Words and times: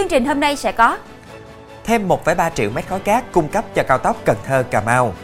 Chương 0.00 0.08
trình 0.08 0.24
hôm 0.24 0.40
nay 0.40 0.56
sẽ 0.56 0.72
có 0.72 0.98
Thêm 1.84 2.08
1,3 2.08 2.50
triệu 2.54 2.70
mét 2.70 2.88
khối 2.88 3.00
cát 3.00 3.32
cung 3.32 3.48
cấp 3.48 3.64
cho 3.74 3.82
cao 3.88 3.98
tốc 3.98 4.16
Cần 4.24 4.36
Thơ 4.44 4.64
Cà 4.70 4.80
Mau. 4.80 5.14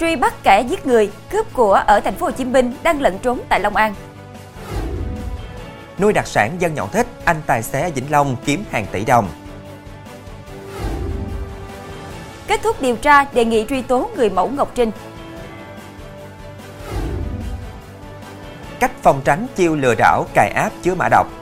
Truy 0.00 0.16
bắt 0.16 0.34
kẻ 0.42 0.60
giết 0.60 0.86
người, 0.86 1.10
cướp 1.30 1.52
của 1.52 1.72
ở 1.72 2.00
thành 2.00 2.14
phố 2.14 2.26
Hồ 2.26 2.32
Chí 2.32 2.44
Minh 2.44 2.72
đang 2.82 3.00
lẫn 3.00 3.18
trốn 3.18 3.40
tại 3.48 3.60
Long 3.60 3.76
An. 3.76 3.94
Nuôi 5.98 6.12
đặc 6.12 6.26
sản 6.26 6.56
dân 6.58 6.74
nhậu 6.74 6.88
thích, 6.88 7.06
anh 7.24 7.36
tài 7.46 7.62
xế 7.62 7.82
ở 7.82 7.90
Vĩnh 7.94 8.10
Long 8.10 8.36
kiếm 8.44 8.64
hàng 8.70 8.86
tỷ 8.92 9.04
đồng. 9.04 9.28
Kết 12.46 12.60
thúc 12.62 12.82
điều 12.82 12.96
tra 12.96 13.24
đề 13.32 13.44
nghị 13.44 13.66
truy 13.68 13.82
tố 13.82 14.10
người 14.16 14.30
mẫu 14.30 14.48
Ngọc 14.48 14.72
Trinh. 14.74 14.90
Cách 18.78 18.92
phòng 19.02 19.20
tránh 19.24 19.46
chiêu 19.56 19.76
lừa 19.76 19.94
đảo 19.94 20.26
cài 20.34 20.50
áp 20.50 20.70
chứa 20.82 20.94
mã 20.94 21.08
độc. 21.08 21.37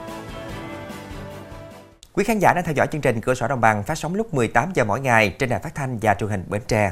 Quý 2.17 2.23
khán 2.23 2.39
giả 2.39 2.53
đang 2.53 2.63
theo 2.63 2.73
dõi 2.73 2.87
chương 2.91 3.01
trình 3.01 3.21
Cửa 3.21 3.33
sổ 3.33 3.47
Đồng 3.47 3.61
bằng 3.61 3.83
phát 3.83 3.95
sóng 3.95 4.15
lúc 4.15 4.33
18 4.33 4.71
giờ 4.73 4.83
mỗi 4.83 4.99
ngày 4.99 5.29
trên 5.29 5.49
đài 5.49 5.59
phát 5.59 5.75
thanh 5.75 5.97
và 6.01 6.13
truyền 6.13 6.29
hình 6.29 6.43
Bến 6.47 6.61
Tre. 6.67 6.91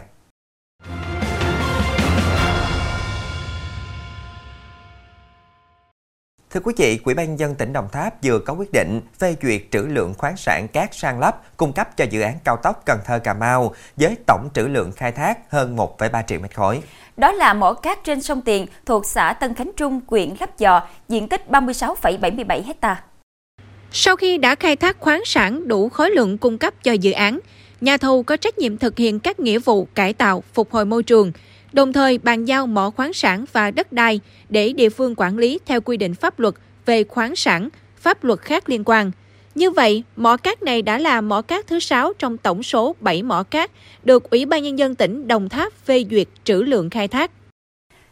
Thưa 6.49 6.59
quý 6.63 6.73
vị, 6.77 6.98
Quỹ 6.98 7.13
ban 7.13 7.39
dân 7.39 7.55
tỉnh 7.55 7.73
Đồng 7.73 7.89
Tháp 7.89 8.23
vừa 8.23 8.39
có 8.39 8.53
quyết 8.53 8.71
định 8.71 9.01
phê 9.20 9.35
duyệt 9.41 9.61
trữ 9.71 9.81
lượng 9.81 10.13
khoáng 10.17 10.38
sản 10.38 10.67
cát 10.67 10.95
sang 10.95 11.20
lấp 11.20 11.41
cung 11.57 11.73
cấp 11.73 11.98
cho 11.98 12.05
dự 12.09 12.21
án 12.21 12.37
cao 12.43 12.57
tốc 12.57 12.81
Cần 12.85 12.99
Thơ 13.05 13.20
Cà 13.20 13.34
Mau 13.34 13.73
với 13.96 14.18
tổng 14.27 14.49
trữ 14.53 14.68
lượng 14.68 14.91
khai 14.91 15.12
thác 15.12 15.51
hơn 15.51 15.77
1,3 15.77 16.23
triệu 16.27 16.40
mét 16.40 16.55
khối. 16.55 16.81
Đó 17.18 17.31
là 17.31 17.53
mỏ 17.53 17.73
cát 17.73 18.03
trên 18.03 18.21
sông 18.21 18.41
Tiền 18.41 18.65
thuộc 18.85 19.05
xã 19.05 19.34
Tân 19.34 19.53
Khánh 19.53 19.71
Trung, 19.77 20.01
huyện 20.07 20.34
Lấp 20.40 20.49
Giò, 20.57 20.87
diện 21.07 21.29
tích 21.29 21.41
36,77 21.49 22.63
hectare. 22.65 23.01
Sau 23.98 24.15
khi 24.15 24.38
đã 24.38 24.55
khai 24.55 24.76
thác 24.76 24.99
khoáng 24.99 25.21
sản 25.26 25.68
đủ 25.68 25.90
khối 25.90 26.12
lượng 26.12 26.38
cung 26.38 26.57
cấp 26.57 26.74
cho 26.84 26.91
dự 26.91 27.12
án, 27.12 27.40
nhà 27.82 27.98
thầu 27.98 28.24
có 28.24 28.37
trách 28.37 28.57
nhiệm 28.57 28.77
thực 28.77 28.98
hiện 28.98 29.20
các 29.20 29.40
nghĩa 29.40 29.60
vụ 29.60 29.87
cải 29.96 30.13
tạo, 30.13 30.43
phục 30.54 30.71
hồi 30.71 30.85
môi 30.85 31.04
trường, 31.04 31.32
đồng 31.74 31.93
thời 31.93 32.18
bàn 32.18 32.46
giao 32.46 32.68
mỏ 32.68 32.90
khoáng 32.90 33.13
sản 33.13 33.46
và 33.54 33.71
đất 33.71 33.93
đai 33.93 34.20
để 34.49 34.74
địa 34.74 34.90
phương 34.90 35.13
quản 35.18 35.37
lý 35.37 35.60
theo 35.65 35.82
quy 35.82 35.98
định 35.98 36.15
pháp 36.15 36.40
luật 36.40 36.54
về 36.85 37.04
khoáng 37.04 37.35
sản, 37.35 37.70
pháp 37.98 38.24
luật 38.24 38.40
khác 38.40 38.70
liên 38.70 38.84
quan. 38.85 39.12
Như 39.55 39.71
vậy, 39.71 40.04
mỏ 40.15 40.37
cát 40.37 40.63
này 40.63 40.82
đã 40.82 40.98
là 40.98 41.21
mỏ 41.21 41.41
cát 41.41 41.68
thứ 41.68 41.80
6 41.80 42.13
trong 42.13 42.37
tổng 42.37 42.63
số 42.63 42.96
7 42.99 43.24
mỏ 43.24 43.43
cát 43.43 43.71
được 44.04 44.30
Ủy 44.30 44.46
ban 44.46 44.63
Nhân 44.63 44.80
dân 44.80 44.96
tỉnh 44.96 45.27
Đồng 45.27 45.49
Tháp 45.49 45.74
phê 45.85 46.05
duyệt 46.12 46.27
trữ 46.43 46.62
lượng 46.62 46.90
khai 46.90 47.07
thác. 47.07 47.32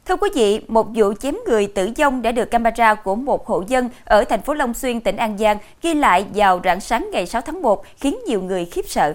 Thưa 0.05 0.15
quý 0.15 0.29
vị, 0.35 0.59
một 0.67 0.87
vụ 0.95 1.13
chém 1.19 1.35
người 1.47 1.67
tử 1.67 1.89
vong 1.97 2.21
đã 2.21 2.31
được 2.31 2.51
camera 2.51 2.93
của 2.93 3.15
một 3.15 3.47
hộ 3.47 3.63
dân 3.67 3.89
ở 4.05 4.23
thành 4.23 4.41
phố 4.41 4.53
Long 4.53 4.73
Xuyên, 4.73 5.01
tỉnh 5.01 5.15
An 5.15 5.37
Giang 5.37 5.57
ghi 5.81 5.93
lại 5.93 6.25
vào 6.33 6.61
rạng 6.63 6.79
sáng 6.81 7.09
ngày 7.13 7.25
6 7.25 7.41
tháng 7.41 7.61
1 7.61 7.83
khiến 7.97 8.19
nhiều 8.27 8.41
người 8.41 8.65
khiếp 8.65 8.85
sợ. 8.87 9.13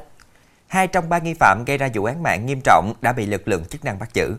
Hai 0.66 0.86
trong 0.86 1.08
ba 1.08 1.18
nghi 1.18 1.34
phạm 1.34 1.64
gây 1.64 1.78
ra 1.78 1.88
vụ 1.94 2.04
án 2.04 2.22
mạng 2.22 2.46
nghiêm 2.46 2.60
trọng 2.64 2.92
đã 3.00 3.12
bị 3.12 3.26
lực 3.26 3.48
lượng 3.48 3.64
chức 3.70 3.84
năng 3.84 3.98
bắt 3.98 4.14
giữ. 4.14 4.34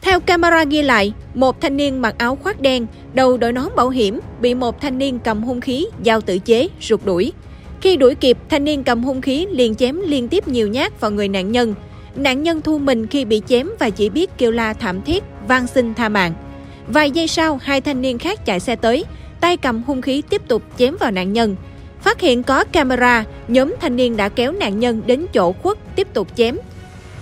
Theo 0.00 0.20
camera 0.20 0.64
ghi 0.64 0.82
lại, 0.82 1.12
một 1.34 1.60
thanh 1.60 1.76
niên 1.76 2.02
mặc 2.02 2.14
áo 2.18 2.38
khoác 2.42 2.60
đen, 2.60 2.86
đầu 3.14 3.36
đội 3.36 3.52
nón 3.52 3.68
bảo 3.76 3.88
hiểm, 3.88 4.20
bị 4.40 4.54
một 4.54 4.80
thanh 4.80 4.98
niên 4.98 5.18
cầm 5.18 5.42
hung 5.42 5.60
khí, 5.60 5.86
dao 6.04 6.20
tự 6.20 6.38
chế, 6.38 6.68
rụt 6.80 7.04
đuổi. 7.04 7.32
Khi 7.80 7.96
đuổi 7.96 8.14
kịp, 8.14 8.38
thanh 8.48 8.64
niên 8.64 8.84
cầm 8.84 9.02
hung 9.02 9.20
khí 9.20 9.46
liền 9.50 9.74
chém 9.74 10.00
liên 10.06 10.28
tiếp 10.28 10.48
nhiều 10.48 10.68
nhát 10.68 11.00
vào 11.00 11.10
người 11.10 11.28
nạn 11.28 11.52
nhân. 11.52 11.74
Nạn 12.14 12.42
nhân 12.42 12.62
thu 12.62 12.78
mình 12.78 13.06
khi 13.06 13.24
bị 13.24 13.42
chém 13.46 13.68
và 13.78 13.90
chỉ 13.90 14.08
biết 14.10 14.30
kêu 14.38 14.50
la 14.50 14.72
thảm 14.72 15.02
thiết, 15.02 15.24
van 15.48 15.66
xin 15.66 15.94
tha 15.94 16.08
mạng. 16.08 16.32
Vài 16.86 17.10
giây 17.10 17.28
sau, 17.28 17.58
hai 17.62 17.80
thanh 17.80 18.02
niên 18.02 18.18
khác 18.18 18.46
chạy 18.46 18.60
xe 18.60 18.76
tới, 18.76 19.04
tay 19.40 19.56
cầm 19.56 19.82
hung 19.82 20.02
khí 20.02 20.22
tiếp 20.30 20.42
tục 20.48 20.62
chém 20.78 20.96
vào 21.00 21.10
nạn 21.10 21.32
nhân. 21.32 21.56
Phát 22.00 22.20
hiện 22.20 22.42
có 22.42 22.64
camera, 22.64 23.24
nhóm 23.48 23.74
thanh 23.80 23.96
niên 23.96 24.16
đã 24.16 24.28
kéo 24.28 24.52
nạn 24.52 24.80
nhân 24.80 25.02
đến 25.06 25.26
chỗ 25.32 25.52
khuất 25.52 25.78
tiếp 25.96 26.08
tục 26.14 26.28
chém. 26.34 26.56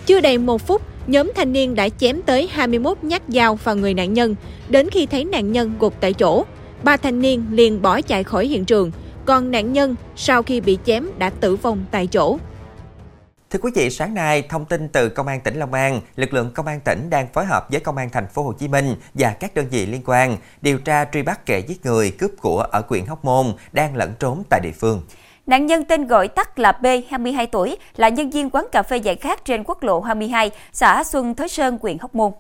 Chưa 0.07 0.21
đầy 0.21 0.39
một 0.39 0.67
phút, 0.67 0.83
nhóm 1.07 1.33
thanh 1.37 1.53
niên 1.53 1.75
đã 1.75 1.89
chém 1.89 2.23
tới 2.23 2.49
21 2.53 2.99
nhát 3.03 3.23
dao 3.29 3.55
vào 3.55 3.77
người 3.77 3.95
nạn 3.95 4.15
nhân, 4.15 4.35
đến 4.69 4.91
khi 4.91 5.07
thấy 5.07 5.25
nạn 5.25 5.53
nhân 5.53 5.73
gục 5.79 5.95
tại 6.01 6.13
chỗ. 6.13 6.45
Ba 6.83 6.97
thanh 6.97 7.21
niên 7.21 7.45
liền 7.51 7.83
bỏ 7.83 8.01
chạy 8.01 8.25
khỏi 8.25 8.47
hiện 8.47 8.65
trường, 8.65 8.91
còn 9.25 9.51
nạn 9.51 9.73
nhân 9.73 9.95
sau 10.17 10.43
khi 10.43 10.61
bị 10.61 10.79
chém 10.85 11.07
đã 11.19 11.31
tử 11.31 11.57
vong 11.57 11.85
tại 11.91 12.07
chỗ. 12.07 12.39
Thưa 13.51 13.59
quý 13.63 13.71
vị, 13.75 13.91
sáng 13.91 14.15
nay, 14.15 14.43
thông 14.43 14.65
tin 14.65 14.89
từ 14.89 15.09
Công 15.09 15.27
an 15.27 15.41
tỉnh 15.41 15.59
Long 15.59 15.73
An, 15.73 16.01
lực 16.17 16.35
lượng 16.35 16.51
Công 16.55 16.67
an 16.67 16.81
tỉnh 16.81 17.11
đang 17.11 17.29
phối 17.33 17.45
hợp 17.45 17.67
với 17.71 17.81
Công 17.81 17.97
an 17.97 18.11
thành 18.11 18.27
phố 18.29 18.43
Hồ 18.43 18.53
Chí 18.53 18.69
Minh 18.69 18.95
và 19.15 19.31
các 19.41 19.55
đơn 19.55 19.67
vị 19.71 19.87
liên 19.87 20.03
quan 20.07 20.37
điều 20.61 20.79
tra 20.79 21.05
truy 21.05 21.23
bắt 21.23 21.47
kẻ 21.47 21.59
giết 21.59 21.87
người 21.87 22.11
cướp 22.11 22.31
của 22.41 22.61
ở 22.61 22.83
huyện 22.89 23.07
Hóc 23.07 23.25
Môn 23.25 23.47
đang 23.73 23.97
lẫn 23.97 24.15
trốn 24.19 24.43
tại 24.51 24.61
địa 24.63 24.73
phương. 24.81 25.03
Nạn 25.47 25.67
nhân 25.67 25.85
tên 25.85 26.07
gọi 26.07 26.29
tắt 26.29 26.59
là 26.59 26.73
B, 26.73 26.87
22 27.11 27.47
tuổi, 27.47 27.77
là 27.97 28.09
nhân 28.09 28.31
viên 28.31 28.51
quán 28.51 28.67
cà 28.73 28.83
phê 28.83 28.97
giải 28.97 29.17
khát 29.17 29.45
trên 29.45 29.65
quốc 29.65 29.83
lộ 29.83 30.01
22, 30.01 30.51
xã 30.73 31.05
Xuân 31.05 31.35
Thới 31.35 31.49
Sơn, 31.49 31.79
huyện 31.83 31.99
Hóc 31.99 32.15
Môn. 32.15 32.33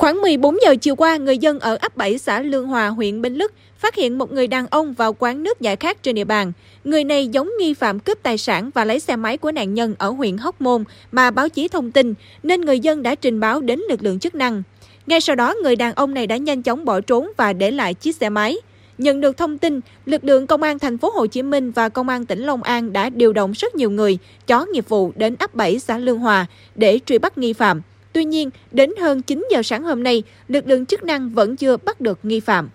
Khoảng 0.00 0.20
14 0.20 0.56
giờ 0.62 0.74
chiều 0.80 0.96
qua, 0.96 1.16
người 1.16 1.38
dân 1.38 1.60
ở 1.60 1.76
ấp 1.80 1.96
7 1.96 2.18
xã 2.18 2.40
Lương 2.40 2.66
Hòa, 2.66 2.88
huyện 2.88 3.22
Bến 3.22 3.34
Lức 3.34 3.52
phát 3.78 3.94
hiện 3.94 4.18
một 4.18 4.32
người 4.32 4.46
đàn 4.46 4.66
ông 4.66 4.92
vào 4.92 5.12
quán 5.18 5.42
nước 5.42 5.60
giải 5.60 5.76
khát 5.76 6.02
trên 6.02 6.14
địa 6.14 6.24
bàn. 6.24 6.52
Người 6.84 7.04
này 7.04 7.28
giống 7.28 7.50
nghi 7.58 7.74
phạm 7.74 8.00
cướp 8.00 8.18
tài 8.22 8.38
sản 8.38 8.70
và 8.74 8.84
lấy 8.84 9.00
xe 9.00 9.16
máy 9.16 9.36
của 9.36 9.52
nạn 9.52 9.74
nhân 9.74 9.94
ở 9.98 10.10
huyện 10.10 10.36
Hóc 10.36 10.60
Môn 10.60 10.84
mà 11.12 11.30
báo 11.30 11.48
chí 11.48 11.68
thông 11.68 11.92
tin, 11.92 12.14
nên 12.42 12.60
người 12.60 12.80
dân 12.80 13.02
đã 13.02 13.14
trình 13.14 13.40
báo 13.40 13.60
đến 13.60 13.80
lực 13.88 14.02
lượng 14.02 14.18
chức 14.18 14.34
năng. 14.34 14.62
Ngay 15.06 15.20
sau 15.20 15.36
đó, 15.36 15.54
người 15.62 15.76
đàn 15.76 15.94
ông 15.94 16.14
này 16.14 16.26
đã 16.26 16.36
nhanh 16.36 16.62
chóng 16.62 16.84
bỏ 16.84 17.00
trốn 17.00 17.30
và 17.36 17.52
để 17.52 17.70
lại 17.70 17.94
chiếc 17.94 18.16
xe 18.16 18.28
máy. 18.28 18.56
Nhận 18.98 19.20
được 19.20 19.36
thông 19.36 19.58
tin, 19.58 19.80
lực 20.06 20.24
lượng 20.24 20.46
công 20.46 20.62
an 20.62 20.78
thành 20.78 20.98
phố 20.98 21.10
Hồ 21.14 21.26
Chí 21.26 21.42
Minh 21.42 21.70
và 21.70 21.88
công 21.88 22.08
an 22.08 22.26
tỉnh 22.26 22.42
Long 22.46 22.62
An 22.62 22.92
đã 22.92 23.10
điều 23.10 23.32
động 23.32 23.52
rất 23.52 23.74
nhiều 23.74 23.90
người, 23.90 24.18
chó 24.46 24.66
nghiệp 24.72 24.88
vụ 24.88 25.12
đến 25.16 25.36
ấp 25.38 25.54
7 25.54 25.78
xã 25.78 25.98
Lương 25.98 26.18
Hòa 26.18 26.46
để 26.74 26.98
truy 27.06 27.18
bắt 27.18 27.38
nghi 27.38 27.52
phạm. 27.52 27.82
Tuy 28.12 28.24
nhiên, 28.24 28.50
đến 28.70 28.90
hơn 29.00 29.22
9 29.22 29.46
giờ 29.50 29.62
sáng 29.62 29.82
hôm 29.82 30.02
nay, 30.02 30.22
lực 30.48 30.66
lượng 30.66 30.86
chức 30.86 31.02
năng 31.02 31.30
vẫn 31.30 31.56
chưa 31.56 31.76
bắt 31.76 32.00
được 32.00 32.18
nghi 32.22 32.40
phạm. 32.40 32.70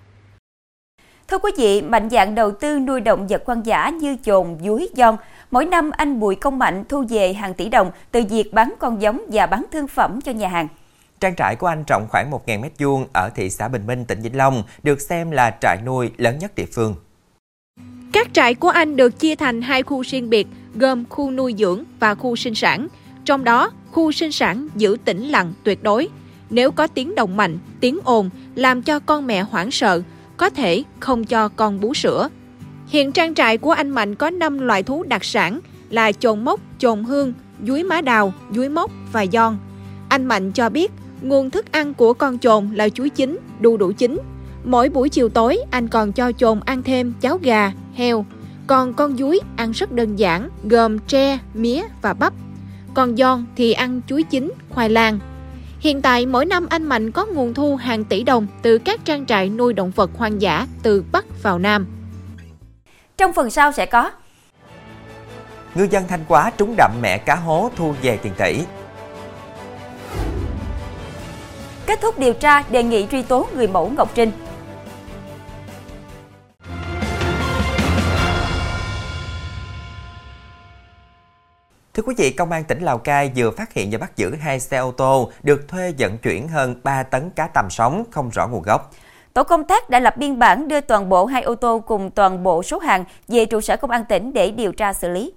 Thưa 1.28 1.38
quý 1.38 1.52
vị, 1.58 1.82
mạnh 1.82 2.10
dạng 2.10 2.36
đầu 2.36 2.52
tư 2.52 2.80
nuôi 2.80 3.02
động 3.02 3.28
vật 3.28 3.44
hoang 3.46 3.66
dã 3.66 3.90
như 3.90 4.18
chồn, 4.24 4.58
dúi, 4.66 4.90
giòn. 4.98 5.16
Mỗi 5.52 5.66
năm 5.66 5.92
anh 5.92 6.20
Bùi 6.20 6.36
Công 6.36 6.60
Mạnh 6.60 6.84
thu 6.90 7.04
về 7.10 7.34
hàng 7.34 7.54
tỷ 7.54 7.70
đồng 7.70 7.92
từ 8.12 8.24
việc 8.30 8.54
bán 8.54 8.74
con 8.80 9.02
giống 9.02 9.26
và 9.32 9.46
bán 9.46 9.66
thương 9.72 9.88
phẩm 9.88 10.22
cho 10.22 10.32
nhà 10.32 10.48
hàng. 10.48 10.68
Trang 11.20 11.36
trại 11.36 11.56
của 11.56 11.68
anh 11.68 11.84
rộng 11.88 12.08
khoảng 12.10 12.32
1.000 12.32 12.62
m2 12.62 13.06
ở 13.14 13.30
thị 13.36 13.50
xã 13.50 13.68
Bình 13.68 13.88
Minh, 13.88 14.06
tỉnh 14.06 14.22
Vĩnh 14.22 14.38
Long, 14.38 14.64
được 14.84 15.02
xem 15.02 15.32
là 15.32 15.58
trại 15.62 15.78
nuôi 15.86 16.12
lớn 16.18 16.40
nhất 16.40 16.56
địa 16.56 16.66
phương. 16.76 16.96
Các 18.14 18.28
trại 18.34 18.56
của 18.56 18.70
anh 18.70 18.96
được 18.96 19.20
chia 19.20 19.36
thành 19.36 19.62
hai 19.62 19.84
khu 19.84 20.02
riêng 20.02 20.30
biệt, 20.30 20.48
gồm 20.76 21.06
khu 21.10 21.32
nuôi 21.32 21.56
dưỡng 21.58 21.84
và 22.00 22.16
khu 22.16 22.36
sinh 22.36 22.56
sản. 22.56 22.88
Trong 23.26 23.44
đó, 23.44 23.72
khu 23.96 24.12
sinh 24.12 24.32
sản 24.32 24.68
giữ 24.76 24.98
tĩnh 25.06 25.24
lặng 25.24 25.54
tuyệt 25.64 25.84
đối. 25.84 26.08
Nếu 26.50 26.72
có 26.72 26.88
tiếng 26.88 27.16
động 27.16 27.38
mạnh, 27.38 27.58
tiếng 27.80 28.00
ồn 28.04 28.30
làm 28.56 28.82
cho 28.82 29.00
con 29.00 29.28
mẹ 29.28 29.42
hoảng 29.42 29.72
sợ, 29.72 30.02
có 30.38 30.50
thể 30.50 30.84
không 31.00 31.26
cho 31.26 31.50
con 31.50 31.80
bú 31.80 31.94
sữa. 31.94 32.30
Hiện 32.88 33.12
trang 33.12 33.36
trại 33.36 33.58
của 33.58 33.72
anh 33.72 33.90
Mạnh 33.90 34.16
có 34.16 34.30
5 34.30 34.60
loại 34.60 34.84
thú 34.84 35.04
đặc 35.04 35.24
sản 35.24 35.60
là 35.90 36.12
chồn 36.12 36.46
mốc, 36.46 36.60
chồn 36.80 37.04
hương, 37.04 37.34
dúi 37.68 37.84
má 37.84 38.02
đào, 38.02 38.34
dúi 38.52 38.70
mốc 38.70 38.92
và 39.12 39.26
giòn. 39.34 39.58
Anh 40.10 40.26
Mạnh 40.26 40.52
cho 40.52 40.70
biết 40.70 40.92
nguồn 41.22 41.50
thức 41.50 41.72
ăn 41.72 41.94
của 41.94 42.14
con 42.14 42.38
chồn 42.38 42.70
là 42.74 42.90
chuối 42.90 43.10
chín, 43.10 43.40
đu 43.60 43.78
đủ 43.78 43.92
chín. 43.92 44.20
Mỗi 44.64 44.90
buổi 44.90 45.10
chiều 45.10 45.30
tối 45.30 45.58
anh 45.72 45.88
còn 45.88 46.12
cho 46.12 46.32
chồn 46.32 46.60
ăn 46.66 46.84
thêm 46.84 47.14
cháo 47.22 47.40
gà, 47.44 47.72
heo. 47.94 48.26
Còn 48.68 48.94
con 48.94 49.18
dúi 49.18 49.40
ăn 49.56 49.72
rất 49.72 49.92
đơn 49.92 50.16
giản, 50.16 50.50
gồm 50.64 51.00
tre, 51.00 51.40
mía 51.54 51.84
và 52.02 52.14
bắp. 52.14 52.34
Còn 52.96 53.18
giòn 53.18 53.46
thì 53.56 53.74
ăn 53.74 54.02
chuối 54.08 54.24
chín, 54.24 54.52
khoai 54.70 54.90
lang. 54.90 55.20
Hiện 55.80 56.02
tại 56.02 56.26
mỗi 56.26 56.46
năm 56.46 56.68
anh 56.70 56.84
Mạnh 56.84 57.12
có 57.12 57.26
nguồn 57.26 57.54
thu 57.54 57.76
hàng 57.76 58.04
tỷ 58.04 58.24
đồng 58.24 58.48
từ 58.62 58.78
các 58.78 59.06
trang 59.06 59.26
trại 59.26 59.50
nuôi 59.50 59.74
động 59.74 59.92
vật 59.96 60.12
hoang 60.18 60.42
dã 60.42 60.68
từ 60.84 61.04
Bắc 61.12 61.44
vào 61.44 61.60
Nam. 61.60 61.88
Trong 63.18 63.34
phần 63.34 63.50
sau 63.50 63.72
sẽ 63.72 63.86
có 63.86 64.12
Ngư 65.76 65.88
dân 65.92 66.04
Thanh 66.08 66.20
Hóa 66.28 66.52
trúng 66.58 66.76
đậm 66.78 66.92
mẹ 67.02 67.18
cá 67.18 67.36
hố 67.36 67.72
thu 67.76 67.94
về 68.02 68.18
tiền 68.18 68.34
tỷ. 68.38 68.60
Kết 71.86 72.02
thúc 72.02 72.20
điều 72.20 72.34
tra 72.34 72.64
đề 72.70 72.84
nghị 72.84 73.08
truy 73.12 73.22
tố 73.22 73.48
người 73.56 73.68
mẫu 73.68 73.90
Ngọc 73.90 74.12
Trinh. 74.16 74.32
Thưa 81.96 82.04
quý 82.04 82.16
vị, 82.18 82.32
Công 82.32 82.52
an 82.52 82.64
tỉnh 82.64 82.84
Lào 82.84 82.98
Cai 82.98 83.32
vừa 83.36 83.52
phát 83.52 83.74
hiện 83.74 83.90
và 83.92 83.98
bắt 83.98 84.18
giữ 84.18 84.36
hai 84.36 84.60
xe 84.60 84.78
ô 84.78 84.92
tô 84.92 85.32
được 85.44 85.68
thuê 85.68 85.94
vận 86.00 86.18
chuyển 86.18 86.48
hơn 86.48 86.76
3 86.84 87.04
tấn 87.04 87.30
cá 87.30 87.48
tầm 87.48 87.70
sống 87.70 88.04
không 88.12 88.30
rõ 88.30 88.48
nguồn 88.48 88.62
gốc. 88.62 88.92
Tổ 89.34 89.44
công 89.44 89.64
tác 89.64 89.90
đã 89.90 90.00
lập 90.00 90.18
biên 90.18 90.40
bản 90.40 90.68
đưa 90.68 90.82
toàn 90.82 91.10
bộ 91.10 91.26
hai 91.26 91.42
ô 91.42 91.56
tô 91.56 91.80
cùng 91.80 92.12
toàn 92.12 92.44
bộ 92.44 92.64
số 92.64 92.80
hàng 92.80 93.04
về 93.28 93.46
trụ 93.46 93.62
sở 93.62 93.78
công 93.78 93.92
an 93.92 94.06
tỉnh 94.10 94.34
để 94.34 94.52
điều 94.52 94.72
tra 94.72 94.94
xử 94.94 95.10
lý. 95.10 95.34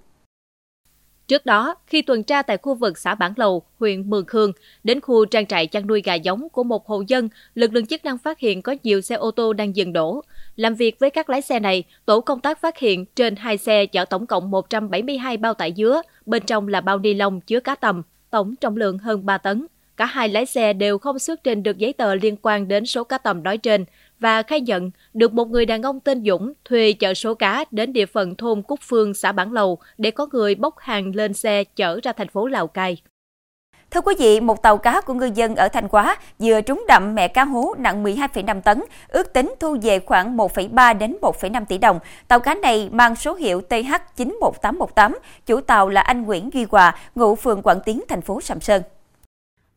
Trước 1.29 1.47
đó, 1.47 1.75
khi 1.87 2.03
tuần 2.03 2.23
tra 2.23 2.43
tại 2.43 2.57
khu 2.57 2.75
vực 2.75 2.99
xã 2.99 3.15
Bản 3.15 3.33
Lầu, 3.37 3.63
huyện 3.79 4.11
Mường 4.11 4.27
Khương, 4.27 4.53
đến 4.85 5.01
khu 5.01 5.25
trang 5.25 5.47
trại 5.47 5.67
chăn 5.67 5.87
nuôi 5.87 6.03
gà 6.05 6.15
giống 6.15 6.49
của 6.49 6.65
một 6.65 6.87
hộ 6.87 7.03
dân, 7.09 7.29
lực 7.55 7.73
lượng 7.73 7.87
chức 7.87 8.05
năng 8.05 8.19
phát 8.19 8.39
hiện 8.39 8.63
có 8.63 8.75
nhiều 8.83 9.01
xe 9.01 9.15
ô 9.15 9.31
tô 9.31 9.53
đang 9.53 9.77
dừng 9.77 9.93
đổ. 9.93 10.23
Làm 10.57 10.75
việc 10.75 10.99
với 10.99 11.11
các 11.11 11.31
lái 11.31 11.43
xe 11.43 11.61
này, 11.61 11.85
tổ 12.05 12.21
công 12.21 12.41
tác 12.41 12.61
phát 12.61 12.79
hiện 12.79 13.05
trên 13.07 13.37
hai 13.37 13.59
xe 13.59 13.87
chở 13.87 14.05
tổng 14.05 14.27
cộng 14.27 14.51
172 14.51 15.37
bao 15.37 15.55
tải 15.55 15.75
dứa, 15.77 16.03
bên 16.27 16.43
trong 16.47 16.69
là 16.69 16.81
bao 16.81 16.99
ni 16.99 17.15
lông 17.15 17.41
chứa 17.41 17.61
cá 17.61 17.75
tầm, 17.75 18.03
tổng 18.31 18.57
trọng 18.57 18.77
lượng 18.77 18.99
hơn 18.99 19.27
3 19.27 19.39
tấn. 19.39 19.67
Cả 19.99 20.07
hai 20.07 20.29
lái 20.29 20.47
xe 20.47 20.73
đều 20.73 20.99
không 20.99 21.19
xuất 21.19 21.45
trình 21.45 21.63
được 21.63 21.79
giấy 21.79 21.93
tờ 21.93 22.15
liên 22.15 22.37
quan 22.43 22.69
đến 22.69 22.87
số 22.87 23.05
cá 23.05 23.19
tầm 23.19 23.43
nói 23.43 23.59
trên 23.59 23.85
và 24.21 24.43
khai 24.43 24.61
nhận 24.61 24.91
được 25.15 25.33
một 25.33 25.49
người 25.49 25.67
đàn 25.67 25.83
ông 25.83 26.01
tên 26.01 26.25
Dũng 26.25 26.53
thuê 26.65 26.93
chở 26.93 27.15
số 27.15 27.35
cá 27.35 27.65
đến 27.71 27.93
địa 27.93 28.07
phận 28.07 28.35
thôn 28.35 28.63
Cúc 28.63 28.81
Phương, 28.83 29.15
xã 29.15 29.33
Bản 29.33 29.53
Lầu 29.53 29.79
để 29.99 30.11
có 30.11 30.27
người 30.33 30.55
bốc 30.55 30.79
hàng 30.79 31.15
lên 31.15 31.35
xe 31.35 31.65
chở 31.65 32.01
ra 32.03 32.13
thành 32.13 32.29
phố 32.29 32.47
Lào 32.47 32.67
Cai. 32.67 33.03
Thưa 33.91 34.01
quý 34.01 34.15
vị, 34.19 34.41
một 34.41 34.63
tàu 34.63 34.79
cá 34.79 35.01
của 35.01 35.15
ngư 35.15 35.31
dân 35.35 35.57
ở 35.57 35.69
Thanh 35.69 35.89
Hóa 35.91 36.17
vừa 36.39 36.61
trúng 36.61 36.85
đậm 36.89 37.15
mẹ 37.15 37.29
cá 37.29 37.45
hú 37.45 37.75
nặng 37.75 38.05
12,5 38.05 38.61
tấn, 38.61 38.83
ước 39.09 39.33
tính 39.33 39.55
thu 39.61 39.77
về 39.83 39.99
khoảng 39.99 40.37
1,3 40.37 40.99
đến 40.99 41.17
1,5 41.23 41.65
tỷ 41.65 41.79
đồng. 41.79 41.99
Tàu 42.29 42.41
cá 42.41 42.55
này 42.55 42.89
mang 42.93 43.17
số 43.17 43.35
hiệu 43.35 43.63
TH91818, 43.69 45.13
chủ 45.47 45.61
tàu 45.61 45.89
là 45.89 46.01
anh 46.01 46.23
Nguyễn 46.23 46.51
Duy 46.53 46.67
Hòa, 46.71 46.99
ngụ 47.15 47.35
phường 47.35 47.63
Quảng 47.63 47.81
Tiến, 47.85 48.03
thành 48.09 48.23
phố 48.23 48.41
Sầm 48.41 48.61
Sơn. 48.61 48.83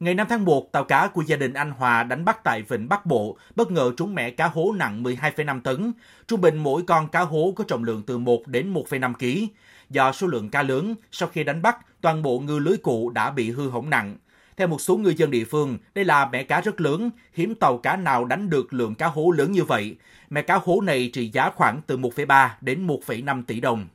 Ngày 0.01 0.13
5 0.13 0.27
tháng 0.29 0.45
1, 0.45 0.71
tàu 0.71 0.83
cá 0.83 1.07
của 1.07 1.21
gia 1.21 1.35
đình 1.35 1.53
anh 1.53 1.71
Hòa 1.71 2.03
đánh 2.03 2.25
bắt 2.25 2.43
tại 2.43 2.61
Vịnh 2.61 2.89
Bắc 2.89 3.05
Bộ, 3.05 3.37
bất 3.55 3.71
ngờ 3.71 3.91
trúng 3.97 4.15
mẻ 4.15 4.29
cá 4.29 4.47
hố 4.47 4.73
nặng 4.77 5.03
12,5 5.03 5.61
tấn. 5.61 5.93
Trung 6.27 6.41
bình 6.41 6.57
mỗi 6.57 6.83
con 6.87 7.07
cá 7.07 7.21
hố 7.21 7.53
có 7.55 7.63
trọng 7.67 7.83
lượng 7.83 8.03
từ 8.07 8.17
1 8.17 8.47
đến 8.47 8.73
1,5 8.73 9.13
kg. 9.13 9.53
Do 9.89 10.11
số 10.11 10.27
lượng 10.27 10.49
cá 10.49 10.63
lớn, 10.63 10.95
sau 11.11 11.29
khi 11.29 11.43
đánh 11.43 11.61
bắt, 11.61 12.01
toàn 12.01 12.21
bộ 12.21 12.39
ngư 12.39 12.59
lưới 12.59 12.77
cụ 12.77 13.09
đã 13.09 13.31
bị 13.31 13.51
hư 13.51 13.69
hỏng 13.69 13.89
nặng. 13.89 14.17
Theo 14.57 14.67
một 14.67 14.81
số 14.81 14.97
ngư 14.97 15.09
dân 15.09 15.31
địa 15.31 15.45
phương, 15.45 15.77
đây 15.95 16.05
là 16.05 16.25
mẻ 16.25 16.43
cá 16.43 16.61
rất 16.61 16.81
lớn, 16.81 17.09
hiếm 17.33 17.55
tàu 17.55 17.77
cá 17.77 17.95
nào 17.95 18.25
đánh 18.25 18.49
được 18.49 18.73
lượng 18.73 18.95
cá 18.95 19.07
hố 19.07 19.31
lớn 19.31 19.51
như 19.51 19.63
vậy. 19.63 19.95
Mẻ 20.29 20.41
cá 20.41 20.55
hố 20.55 20.81
này 20.81 21.09
trị 21.13 21.29
giá 21.33 21.49
khoảng 21.49 21.81
từ 21.87 21.97
1,3 21.97 22.49
đến 22.61 22.87
1,5 22.87 23.43
tỷ 23.43 23.59
đồng. 23.59 23.87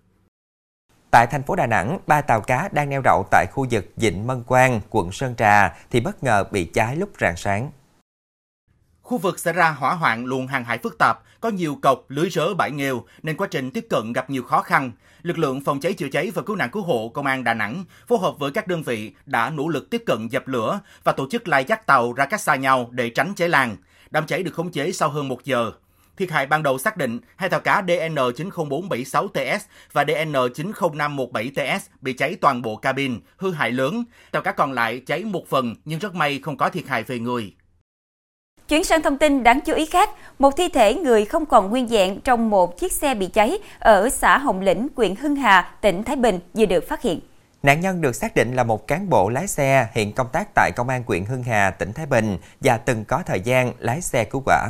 Tại 1.11 1.27
thành 1.27 1.43
phố 1.43 1.57
Đà 1.57 1.67
Nẵng, 1.67 1.99
ba 2.07 2.21
tàu 2.21 2.41
cá 2.41 2.69
đang 2.73 2.89
neo 2.89 3.01
đậu 3.05 3.27
tại 3.31 3.47
khu 3.53 3.67
vực 3.71 3.93
Vịnh 3.97 4.27
Mân 4.27 4.43
Quang, 4.43 4.81
quận 4.91 5.13
Sơn 5.13 5.35
Trà 5.37 5.77
thì 5.91 6.01
bất 6.01 6.25
ngờ 6.25 6.45
bị 6.51 6.65
cháy 6.65 6.97
lúc 6.97 7.11
rạng 7.21 7.37
sáng. 7.37 7.71
Khu 9.03 9.19
vực 9.19 9.39
xảy 9.39 9.55
ra 9.55 9.71
hỏa 9.71 9.95
hoạn 9.95 10.25
luồng 10.25 10.47
hàng 10.47 10.65
hải 10.65 10.79
phức 10.79 10.99
tạp, 10.99 11.23
có 11.41 11.49
nhiều 11.49 11.79
cọc, 11.83 12.05
lưới 12.09 12.31
rớ 12.31 12.55
bãi 12.55 12.71
nghèo 12.71 13.03
nên 13.23 13.37
quá 13.37 13.49
trình 13.51 13.71
tiếp 13.71 13.87
cận 13.91 14.13
gặp 14.13 14.31
nhiều 14.31 14.43
khó 14.43 14.63
khăn. 14.63 14.93
Lực 15.23 15.39
lượng 15.39 15.61
phòng 15.61 15.81
cháy 15.81 15.93
chữa 15.93 16.09
cháy 16.13 16.31
và 16.35 16.43
cứu 16.43 16.57
nạn 16.57 16.71
cứu 16.71 16.83
hộ 16.83 17.09
công 17.15 17.27
an 17.27 17.45
Đà 17.45 17.55
Nẵng 17.55 17.85
phối 18.09 18.19
hợp 18.19 18.35
với 18.39 18.51
các 18.51 18.67
đơn 18.67 18.83
vị 18.83 19.15
đã 19.27 19.51
nỗ 19.51 19.69
lực 19.69 19.91
tiếp 19.91 20.03
cận 20.07 20.29
dập 20.29 20.49
lửa 20.49 20.81
và 21.05 21.13
tổ 21.13 21.27
chức 21.31 21.49
lai 21.49 21.65
dắt 21.65 21.87
tàu 21.87 22.13
ra 22.13 22.27
cách 22.27 22.41
xa 22.41 22.57
nhau 22.57 22.89
để 22.91 23.11
tránh 23.11 23.33
cháy 23.37 23.49
lan. 23.49 23.77
Đám 24.11 24.27
cháy 24.27 24.43
được 24.43 24.55
khống 24.55 24.73
chế 24.73 24.93
sau 24.93 25.09
hơn 25.09 25.29
một 25.29 25.45
giờ. 25.45 25.73
Thiệt 26.17 26.31
hại 26.31 26.47
ban 26.47 26.63
đầu 26.63 26.79
xác 26.79 26.97
định 26.97 27.19
hai 27.37 27.49
tàu 27.49 27.61
cá 27.61 27.83
DN90476TS 27.83 29.59
và 29.93 30.05
DN90517TS 30.05 31.79
bị 32.01 32.13
cháy 32.13 32.37
toàn 32.41 32.63
bộ 32.63 32.77
cabin, 32.77 33.21
hư 33.37 33.53
hại 33.53 33.71
lớn. 33.71 34.05
Tàu 34.31 34.43
cá 34.43 34.53
còn 34.53 34.73
lại 34.73 35.03
cháy 35.07 35.25
một 35.25 35.49
phần 35.49 35.75
nhưng 35.85 35.99
rất 35.99 36.15
may 36.15 36.41
không 36.43 36.57
có 36.57 36.69
thiệt 36.69 36.85
hại 36.87 37.03
về 37.03 37.19
người. 37.19 37.53
Chuyển 38.69 38.85
sang 38.85 39.03
thông 39.03 39.19
tin 39.19 39.43
đáng 39.43 39.61
chú 39.61 39.75
ý 39.75 39.87
khác, 39.87 40.11
một 40.39 40.57
thi 40.57 40.69
thể 40.69 40.95
người 40.95 41.25
không 41.25 41.47
còn 41.47 41.71
nguyên 41.71 41.89
dạng 41.89 42.21
trong 42.21 42.51
một 42.51 42.79
chiếc 42.79 42.93
xe 42.93 43.15
bị 43.15 43.27
cháy 43.27 43.59
ở 43.79 44.09
xã 44.09 44.39
Hồng 44.39 44.61
Lĩnh, 44.61 44.89
huyện 44.97 45.17
Hưng 45.17 45.37
Hà, 45.37 45.75
tỉnh 45.81 46.03
Thái 46.03 46.17
Bình 46.17 46.41
vừa 46.55 46.67
được 46.67 46.89
phát 46.89 47.03
hiện. 47.03 47.21
Nạn 47.63 47.81
nhân 47.81 48.01
được 48.01 48.15
xác 48.15 48.35
định 48.35 48.57
là 48.57 48.65
một 48.65 48.87
cán 48.87 49.11
bộ 49.11 49.29
lái 49.29 49.47
xe 49.47 49.89
hiện 49.93 50.13
công 50.13 50.29
tác 50.33 50.49
tại 50.55 50.71
Công 50.77 50.89
an 50.89 51.03
huyện 51.07 51.25
Hưng 51.25 51.43
Hà, 51.43 51.71
tỉnh 51.71 51.93
Thái 51.93 52.07
Bình 52.07 52.39
và 52.61 52.77
từng 52.77 53.05
có 53.05 53.23
thời 53.27 53.41
gian 53.41 53.73
lái 53.79 54.01
xe 54.01 54.25
cứu 54.25 54.43
quả. 54.47 54.69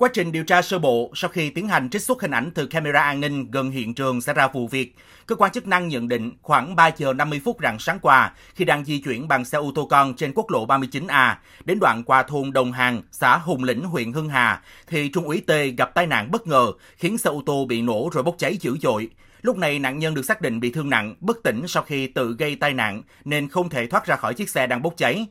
Quá 0.00 0.08
trình 0.12 0.32
điều 0.32 0.44
tra 0.44 0.62
sơ 0.62 0.78
bộ, 0.78 1.12
sau 1.14 1.30
khi 1.30 1.50
tiến 1.50 1.68
hành 1.68 1.90
trích 1.90 2.02
xuất 2.02 2.22
hình 2.22 2.30
ảnh 2.30 2.50
từ 2.54 2.66
camera 2.66 3.00
an 3.00 3.20
ninh 3.20 3.50
gần 3.50 3.70
hiện 3.70 3.94
trường 3.94 4.20
xảy 4.20 4.34
ra 4.34 4.48
vụ 4.48 4.68
việc, 4.68 4.96
cơ 5.26 5.34
quan 5.34 5.52
chức 5.52 5.66
năng 5.66 5.88
nhận 5.88 6.08
định 6.08 6.32
khoảng 6.42 6.76
3 6.76 6.90
giờ 6.96 7.12
50 7.12 7.40
phút 7.44 7.56
rạng 7.62 7.78
sáng 7.78 7.98
qua, 8.02 8.32
khi 8.54 8.64
đang 8.64 8.84
di 8.84 8.98
chuyển 8.98 9.28
bằng 9.28 9.44
xe 9.44 9.58
ô 9.58 9.72
tô 9.74 9.86
con 9.90 10.14
trên 10.14 10.32
quốc 10.34 10.50
lộ 10.50 10.66
39A 10.66 11.34
đến 11.64 11.78
đoạn 11.80 12.02
qua 12.04 12.22
thôn 12.22 12.52
Đồng 12.52 12.72
Hàng, 12.72 13.02
xã 13.12 13.36
Hùng 13.36 13.64
Lĩnh, 13.64 13.84
huyện 13.84 14.12
Hưng 14.12 14.28
Hà, 14.28 14.62
thì 14.86 15.08
Trung 15.08 15.24
úy 15.24 15.40
T 15.40 15.50
gặp 15.78 15.94
tai 15.94 16.06
nạn 16.06 16.30
bất 16.30 16.46
ngờ, 16.46 16.72
khiến 16.96 17.18
xe 17.18 17.30
ô 17.30 17.42
tô 17.46 17.66
bị 17.66 17.82
nổ 17.82 18.10
rồi 18.12 18.22
bốc 18.22 18.34
cháy 18.38 18.56
dữ 18.60 18.76
dội. 18.82 19.08
Lúc 19.42 19.56
này 19.56 19.78
nạn 19.78 19.98
nhân 19.98 20.14
được 20.14 20.24
xác 20.24 20.40
định 20.40 20.60
bị 20.60 20.70
thương 20.70 20.90
nặng, 20.90 21.14
bất 21.20 21.42
tỉnh 21.42 21.68
sau 21.68 21.82
khi 21.82 22.06
tự 22.06 22.36
gây 22.38 22.56
tai 22.56 22.72
nạn 22.72 23.02
nên 23.24 23.48
không 23.48 23.68
thể 23.68 23.86
thoát 23.86 24.06
ra 24.06 24.16
khỏi 24.16 24.34
chiếc 24.34 24.50
xe 24.50 24.66
đang 24.66 24.82
bốc 24.82 24.94
cháy. 24.96 25.26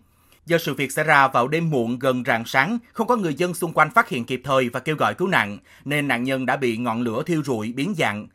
Do 0.50 0.58
sự 0.58 0.74
việc 0.74 0.92
xảy 0.92 1.06
ra 1.06 1.28
vào 1.28 1.48
đêm 1.48 1.70
muộn 1.70 2.00
gần 2.00 2.24
rạng 2.28 2.46
sáng, 2.46 2.78
không 2.94 3.08
có 3.08 3.16
người 3.16 3.34
dân 3.34 3.54
xung 3.54 3.74
quanh 3.74 3.92
phát 3.92 4.10
hiện 4.10 4.26
kịp 4.26 4.42
thời 4.44 4.70
và 4.70 4.80
kêu 4.80 4.96
gọi 4.96 5.14
cứu 5.14 5.28
nạn, 5.28 5.58
nên 5.86 6.08
nạn 6.08 6.24
nhân 6.24 6.46
đã 6.46 6.58
bị 6.58 6.78
ngọn 6.78 7.02
lửa 7.02 7.24
thiêu 7.26 7.42
rụi 7.46 7.74
biến 7.74 7.94
dạng. 7.98 8.28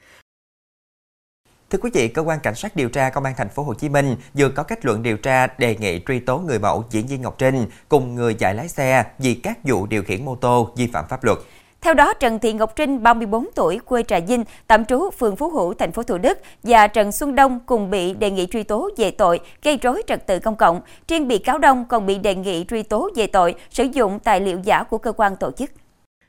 Thưa 1.70 1.78
quý 1.78 1.90
vị, 1.94 2.08
cơ 2.08 2.22
quan 2.22 2.40
cảnh 2.40 2.55
sát 2.55 2.76
điều 2.76 2.88
tra 2.88 3.11
công 3.11 3.25
an 3.25 3.34
thành 3.37 3.49
phố 3.49 3.62
Hồ 3.62 3.75
Chí 3.75 3.88
Minh 3.88 4.16
vừa 4.34 4.49
có 4.49 4.62
kết 4.62 4.84
luận 4.84 5.02
điều 5.02 5.16
tra 5.16 5.46
đề 5.58 5.76
nghị 5.76 6.00
truy 6.06 6.20
tố 6.20 6.38
người 6.38 6.58
mẫu 6.58 6.84
diễn 6.90 7.06
viên 7.06 7.22
Ngọc 7.22 7.34
Trinh 7.38 7.66
cùng 7.88 8.14
người 8.14 8.34
dạy 8.34 8.55
lái 8.55 8.69
xe 8.69 9.05
vì 9.19 9.34
các 9.34 9.58
vụ 9.64 9.87
điều 9.87 10.02
khiển 10.02 10.25
mô 10.25 10.37
tô 10.37 10.72
vi 10.76 10.87
phạm 10.87 11.05
pháp 11.08 11.25
luật. 11.25 11.38
Theo 11.84 11.94
đó, 11.94 12.14
Trần 12.14 12.38
Thị 12.38 12.52
Ngọc 12.52 12.76
Trinh, 12.76 13.02
34 13.02 13.46
tuổi, 13.54 13.78
quê 13.84 14.02
Trà 14.02 14.20
Vinh, 14.20 14.44
tạm 14.66 14.84
trú 14.84 15.10
phường 15.10 15.36
Phú 15.36 15.50
Hữu, 15.50 15.75
thành 15.75 15.92
phố 15.92 16.02
Thủ 16.02 16.19
Đức 16.19 16.38
và 16.62 16.86
Trần 16.86 17.12
Xuân 17.12 17.34
Đông 17.34 17.60
cùng 17.66 17.90
bị 17.90 18.14
đề 18.14 18.31
nghị 18.31 18.46
truy 18.46 18.62
tố 18.62 18.90
về 18.96 19.10
tội 19.10 19.40
gây 19.62 19.78
rối 19.82 20.02
trật 20.06 20.26
tự 20.26 20.38
công 20.38 20.56
cộng. 20.56 20.81
Riêng 21.08 21.28
bị 21.28 21.38
cáo 21.38 21.58
Đông 21.58 21.84
còn 21.88 22.06
bị 22.06 22.19
đề 22.19 22.34
nghị 22.34 22.64
truy 22.69 22.82
tố 22.82 23.10
về 23.16 23.26
tội 23.26 23.54
sử 23.70 23.84
dụng 23.84 24.19
tài 24.19 24.40
liệu 24.40 24.60
giả 24.64 24.82
của 24.82 24.98
cơ 24.98 25.12
quan 25.12 25.36
tổ 25.36 25.50
chức. 25.50 25.70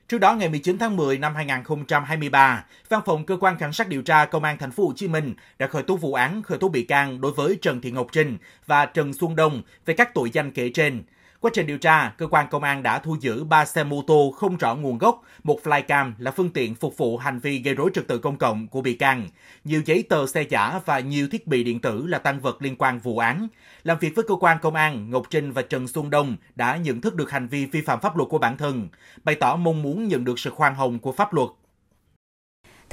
Trước 0.07 0.17
đó 0.17 0.33
ngày 0.33 0.49
19 0.49 0.77
tháng 0.77 0.97
10 0.97 1.17
năm 1.17 1.35
2023, 1.35 2.65
Văn 2.89 3.01
phòng 3.05 3.25
cơ 3.25 3.37
quan 3.39 3.57
cảnh 3.57 3.73
sát 3.73 3.87
điều 3.87 4.01
tra 4.01 4.25
công 4.25 4.43
an 4.43 4.57
thành 4.57 4.71
phố 4.71 4.85
Hồ 4.85 4.93
Chí 4.95 5.07
Minh 5.07 5.33
đã 5.59 5.67
khởi 5.67 5.83
tố 5.83 5.95
vụ 5.95 6.13
án 6.13 6.41
khởi 6.41 6.57
tố 6.57 6.67
bị 6.67 6.83
can 6.83 7.21
đối 7.21 7.31
với 7.31 7.57
Trần 7.61 7.81
Thị 7.81 7.91
Ngọc 7.91 8.07
Trinh 8.11 8.37
và 8.65 8.85
Trần 8.85 9.13
Xuân 9.13 9.35
Đông 9.35 9.61
về 9.85 9.93
các 9.93 10.13
tội 10.13 10.29
danh 10.33 10.51
kể 10.51 10.69
trên. 10.73 11.03
Quá 11.45 11.51
trình 11.53 11.67
điều 11.67 11.77
tra, 11.77 12.13
cơ 12.17 12.27
quan 12.27 12.47
công 12.51 12.63
an 12.63 12.83
đã 12.83 12.99
thu 12.99 13.17
giữ 13.19 13.43
3 13.43 13.65
xe 13.65 13.83
mô 13.83 14.01
tô 14.01 14.33
không 14.35 14.57
rõ 14.57 14.75
nguồn 14.75 14.97
gốc, 14.97 15.21
một 15.43 15.59
flycam 15.63 16.11
là 16.17 16.31
phương 16.31 16.49
tiện 16.49 16.75
phục 16.75 16.97
vụ 16.97 17.17
hành 17.17 17.39
vi 17.39 17.57
gây 17.59 17.75
rối 17.75 17.91
trật 17.93 18.07
tự 18.07 18.17
công 18.17 18.37
cộng 18.37 18.67
của 18.67 18.81
bị 18.81 18.93
can, 18.93 19.27
nhiều 19.63 19.81
giấy 19.85 20.03
tờ 20.09 20.27
xe 20.27 20.41
giả 20.41 20.79
và 20.85 20.99
nhiều 20.99 21.27
thiết 21.31 21.47
bị 21.47 21.63
điện 21.63 21.79
tử 21.79 22.07
là 22.07 22.17
tăng 22.17 22.39
vật 22.39 22.61
liên 22.61 22.75
quan 22.75 22.99
vụ 22.99 23.17
án. 23.17 23.47
Làm 23.83 23.99
việc 23.99 24.15
với 24.15 24.25
cơ 24.27 24.35
quan 24.35 24.57
công 24.61 24.75
an, 24.75 25.09
Ngọc 25.09 25.23
Trinh 25.29 25.51
và 25.51 25.61
Trần 25.61 25.87
Xuân 25.87 26.09
Đông 26.09 26.35
đã 26.55 26.77
nhận 26.77 27.01
thức 27.01 27.15
được 27.15 27.31
hành 27.31 27.47
vi 27.47 27.65
vi 27.65 27.81
phạm 27.81 27.99
pháp 27.99 28.17
luật 28.17 28.29
của 28.29 28.37
bản 28.37 28.57
thân, 28.57 28.87
bày 29.23 29.35
tỏ 29.35 29.55
mong 29.55 29.81
muốn 29.81 30.07
nhận 30.07 30.25
được 30.25 30.39
sự 30.39 30.49
khoan 30.49 30.75
hồng 30.75 30.99
của 30.99 31.11
pháp 31.11 31.33
luật 31.33 31.49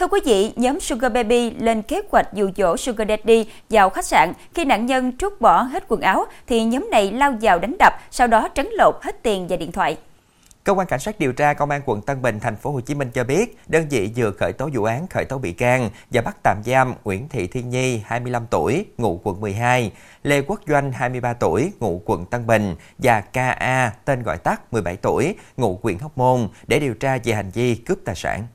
Thưa 0.03 0.09
quý 0.09 0.21
vị, 0.25 0.53
nhóm 0.57 0.81
Sugar 0.81 1.13
Baby 1.13 1.51
lên 1.51 1.83
kế 1.83 2.03
hoạch 2.11 2.33
dụ 2.33 2.51
dỗ 2.57 2.77
Sugar 2.77 3.09
Daddy 3.09 3.47
vào 3.71 3.91
khách 3.91 4.05
sạn. 4.05 4.33
Khi 4.55 4.65
nạn 4.65 4.87
nhân 4.87 5.17
trút 5.19 5.41
bỏ 5.41 5.63
hết 5.63 5.85
quần 5.89 6.01
áo, 6.01 6.25
thì 6.47 6.65
nhóm 6.65 6.89
này 6.91 7.13
lao 7.13 7.35
vào 7.41 7.59
đánh 7.59 7.77
đập, 7.79 7.93
sau 8.11 8.27
đó 8.27 8.49
trấn 8.55 8.69
lột 8.73 8.95
hết 9.03 9.23
tiền 9.23 9.47
và 9.49 9.57
điện 9.57 9.73
thoại. 9.73 9.97
Cơ 10.65 10.73
quan 10.73 10.87
cảnh 10.87 11.01
sát 11.01 11.19
điều 11.19 11.33
tra 11.33 11.55
công 11.55 11.71
an 11.71 11.83
quận 11.87 12.03
Tân 12.03 12.23
Bình 12.23 12.41
thành 12.41 12.57
phố 12.57 12.71
Hồ 12.71 12.81
Chí 12.81 12.95
Minh 12.95 13.11
cho 13.15 13.25
biết, 13.25 13.59
đơn 13.67 13.87
vị 13.91 14.11
vừa 14.17 14.31
khởi 14.31 14.53
tố 14.53 14.69
vụ 14.73 14.85
án 14.85 15.07
khởi 15.07 15.25
tố 15.25 15.39
bị 15.39 15.53
can 15.53 15.91
và 16.11 16.23
bắt 16.23 16.37
tạm 16.43 16.63
giam 16.67 16.95
Nguyễn 17.05 17.29
Thị 17.29 17.47
Thiên 17.47 17.71
Nhi 17.71 18.03
25 18.05 18.47
tuổi, 18.51 18.87
ngụ 18.99 19.21
quận 19.23 19.41
12, 19.41 19.93
Lê 20.23 20.41
Quốc 20.41 20.61
Doanh 20.69 20.93
23 20.93 21.33
tuổi, 21.33 21.73
ngụ 21.81 22.03
quận 22.05 22.27
Tân 22.27 22.47
Bình 22.47 22.75
và 22.99 23.21
KA 23.21 23.93
tên 24.05 24.23
gọi 24.23 24.39
tắt 24.39 24.73
17 24.73 24.97
tuổi, 24.97 25.35
ngụ 25.57 25.79
huyện 25.83 25.99
Hóc 25.99 26.19
Môn 26.19 26.49
để 26.67 26.81
điều 26.81 26.95
tra 26.95 27.19
về 27.25 27.33
hành 27.33 27.51
vi 27.51 27.75
cướp 27.75 27.99
tài 28.05 28.15
sản. 28.15 28.47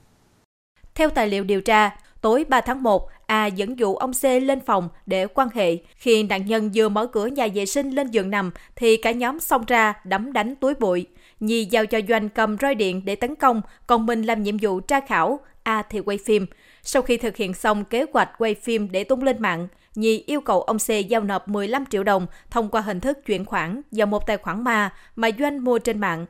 Theo 0.98 1.10
tài 1.10 1.27
liệu 1.27 1.44
điều 1.44 1.62
tra, 1.62 1.92
tối 2.22 2.46
3 2.50 2.62
tháng 2.62 2.84
1, 2.84 3.10
A 3.25 3.46
dẫn 3.46 3.80
dụ 3.80 3.96
ông 3.96 4.12
C 4.13 4.24
lên 4.24 4.60
phòng 4.60 4.89
để 5.06 5.27
quan 5.27 5.48
hệ. 5.54 5.77
Khi 5.96 6.24
nạn 6.24 6.46
nhân 6.46 6.72
vừa 6.75 6.89
mở 6.89 7.08
cửa 7.08 7.25
nhà 7.25 7.48
vệ 7.54 7.66
sinh 7.66 7.89
lên 7.89 8.08
giường 8.08 8.30
nằm, 8.30 8.51
thì 8.75 8.98
cả 8.98 9.12
nhóm 9.12 9.39
xông 9.39 9.63
ra 9.68 9.94
đấm 10.04 10.34
đánh 10.34 10.56
túi 10.56 10.74
bụi. 10.74 11.06
Nhi 11.39 11.66
giao 11.66 11.86
cho 11.86 12.00
Doanh 12.10 12.30
cầm 12.30 12.58
roi 12.58 12.75
điện 12.75 13.01
để 13.06 13.16
tấn 13.16 13.36
công, 13.36 13.62
còn 13.88 14.06
mình 14.06 14.24
làm 14.24 14.44
nhiệm 14.44 14.58
vụ 14.62 14.80
tra 14.80 15.00
khảo, 15.00 15.39
A 15.63 15.82
thì 15.82 16.00
quay 16.00 16.18
phim. 16.25 16.46
Sau 16.84 17.01
khi 17.01 17.18
thực 17.18 17.36
hiện 17.36 17.54
xong 17.54 17.86
kế 17.86 18.06
hoạch 18.13 18.30
quay 18.38 18.56
phim 18.56 18.92
để 18.92 19.04
tung 19.04 19.24
lên 19.24 19.42
mạng, 19.42 19.68
Nhi 19.96 20.24
yêu 20.27 20.42
cầu 20.42 20.62
ông 20.62 20.77
C 20.77 20.89
giao 21.10 21.24
nộp 21.24 21.48
15 21.48 21.86
triệu 21.86 22.04
đồng 22.04 22.27
thông 22.50 22.70
qua 22.70 22.82
hình 22.82 23.00
thức 23.00 23.25
chuyển 23.25 23.46
khoản 23.46 23.82
vào 23.92 24.08
một 24.08 24.27
tài 24.27 24.38
khoản 24.38 24.63
ma 24.63 24.94
mà 25.16 25.30
Doanh 25.39 25.63
mua 25.63 25.80
trên 25.80 26.00
mạng. 26.00 26.25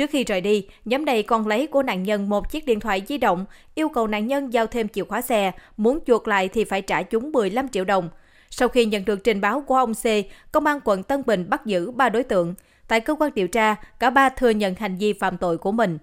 Trước 0.00 0.10
khi 0.10 0.24
rời 0.24 0.40
đi, 0.40 0.66
nhóm 0.84 1.04
này 1.04 1.22
còn 1.22 1.46
lấy 1.46 1.66
của 1.66 1.82
nạn 1.82 2.02
nhân 2.02 2.28
một 2.28 2.50
chiếc 2.50 2.66
điện 2.66 2.80
thoại 2.80 3.02
di 3.08 3.18
động, 3.18 3.44
yêu 3.74 3.88
cầu 3.88 4.06
nạn 4.06 4.26
nhân 4.26 4.52
giao 4.52 4.66
thêm 4.66 4.88
chìa 4.88 5.04
khóa 5.04 5.22
xe, 5.22 5.52
muốn 5.76 5.98
chuộc 6.06 6.28
lại 6.28 6.48
thì 6.48 6.64
phải 6.64 6.82
trả 6.82 7.02
chúng 7.02 7.32
15 7.32 7.68
triệu 7.68 7.84
đồng. 7.84 8.08
Sau 8.50 8.68
khi 8.68 8.84
nhận 8.84 9.04
được 9.04 9.24
trình 9.24 9.40
báo 9.40 9.60
của 9.66 9.76
ông 9.76 9.94
C, 9.94 10.04
Công 10.52 10.66
an 10.66 10.80
quận 10.84 11.02
Tân 11.02 11.22
Bình 11.26 11.50
bắt 11.50 11.66
giữ 11.66 11.90
ba 11.90 12.08
đối 12.08 12.22
tượng. 12.22 12.54
Tại 12.88 13.00
cơ 13.00 13.14
quan 13.14 13.34
điều 13.34 13.48
tra, 13.48 13.74
cả 13.98 14.10
ba 14.10 14.28
thừa 14.28 14.50
nhận 14.50 14.74
hành 14.74 14.96
vi 14.96 15.12
phạm 15.12 15.38
tội 15.38 15.58
của 15.58 15.72
mình. 15.72 15.98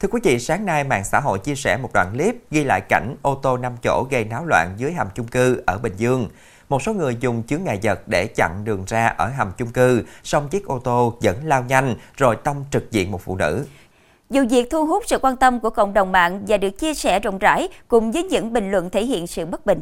Thưa 0.00 0.08
quý 0.08 0.20
vị, 0.24 0.38
sáng 0.38 0.66
nay 0.66 0.84
mạng 0.84 1.04
xã 1.04 1.20
hội 1.20 1.38
chia 1.38 1.54
sẻ 1.54 1.76
một 1.76 1.90
đoạn 1.94 2.12
clip 2.12 2.50
ghi 2.50 2.64
lại 2.64 2.80
cảnh 2.88 3.16
ô 3.22 3.40
tô 3.42 3.56
5 3.56 3.72
chỗ 3.82 4.06
gây 4.10 4.24
náo 4.24 4.46
loạn 4.46 4.74
dưới 4.76 4.92
hầm 4.92 5.06
chung 5.14 5.26
cư 5.26 5.62
ở 5.66 5.78
Bình 5.78 5.94
Dương. 5.96 6.28
Một 6.68 6.82
số 6.82 6.92
người 6.92 7.16
dùng 7.20 7.42
chướng 7.42 7.64
ngại 7.64 7.78
vật 7.82 8.00
để 8.06 8.26
chặn 8.26 8.64
đường 8.64 8.84
ra 8.86 9.06
ở 9.06 9.28
hầm 9.28 9.52
chung 9.56 9.68
cư, 9.68 10.02
song 10.22 10.48
chiếc 10.48 10.66
ô 10.66 10.78
tô 10.78 11.18
vẫn 11.22 11.36
lao 11.44 11.64
nhanh 11.64 11.94
rồi 12.16 12.36
tông 12.36 12.64
trực 12.70 12.90
diện 12.90 13.10
một 13.10 13.20
phụ 13.24 13.36
nữ. 13.36 13.66
Dù 14.30 14.44
việc 14.50 14.70
thu 14.70 14.86
hút 14.86 15.02
sự 15.06 15.18
quan 15.18 15.36
tâm 15.36 15.60
của 15.60 15.70
cộng 15.70 15.94
đồng 15.94 16.12
mạng 16.12 16.44
và 16.48 16.56
được 16.56 16.70
chia 16.70 16.94
sẻ 16.94 17.20
rộng 17.20 17.38
rãi 17.38 17.68
cùng 17.88 18.12
với 18.12 18.22
những 18.22 18.52
bình 18.52 18.70
luận 18.70 18.90
thể 18.90 19.04
hiện 19.04 19.26
sự 19.26 19.46
bất 19.46 19.66
bình. 19.66 19.80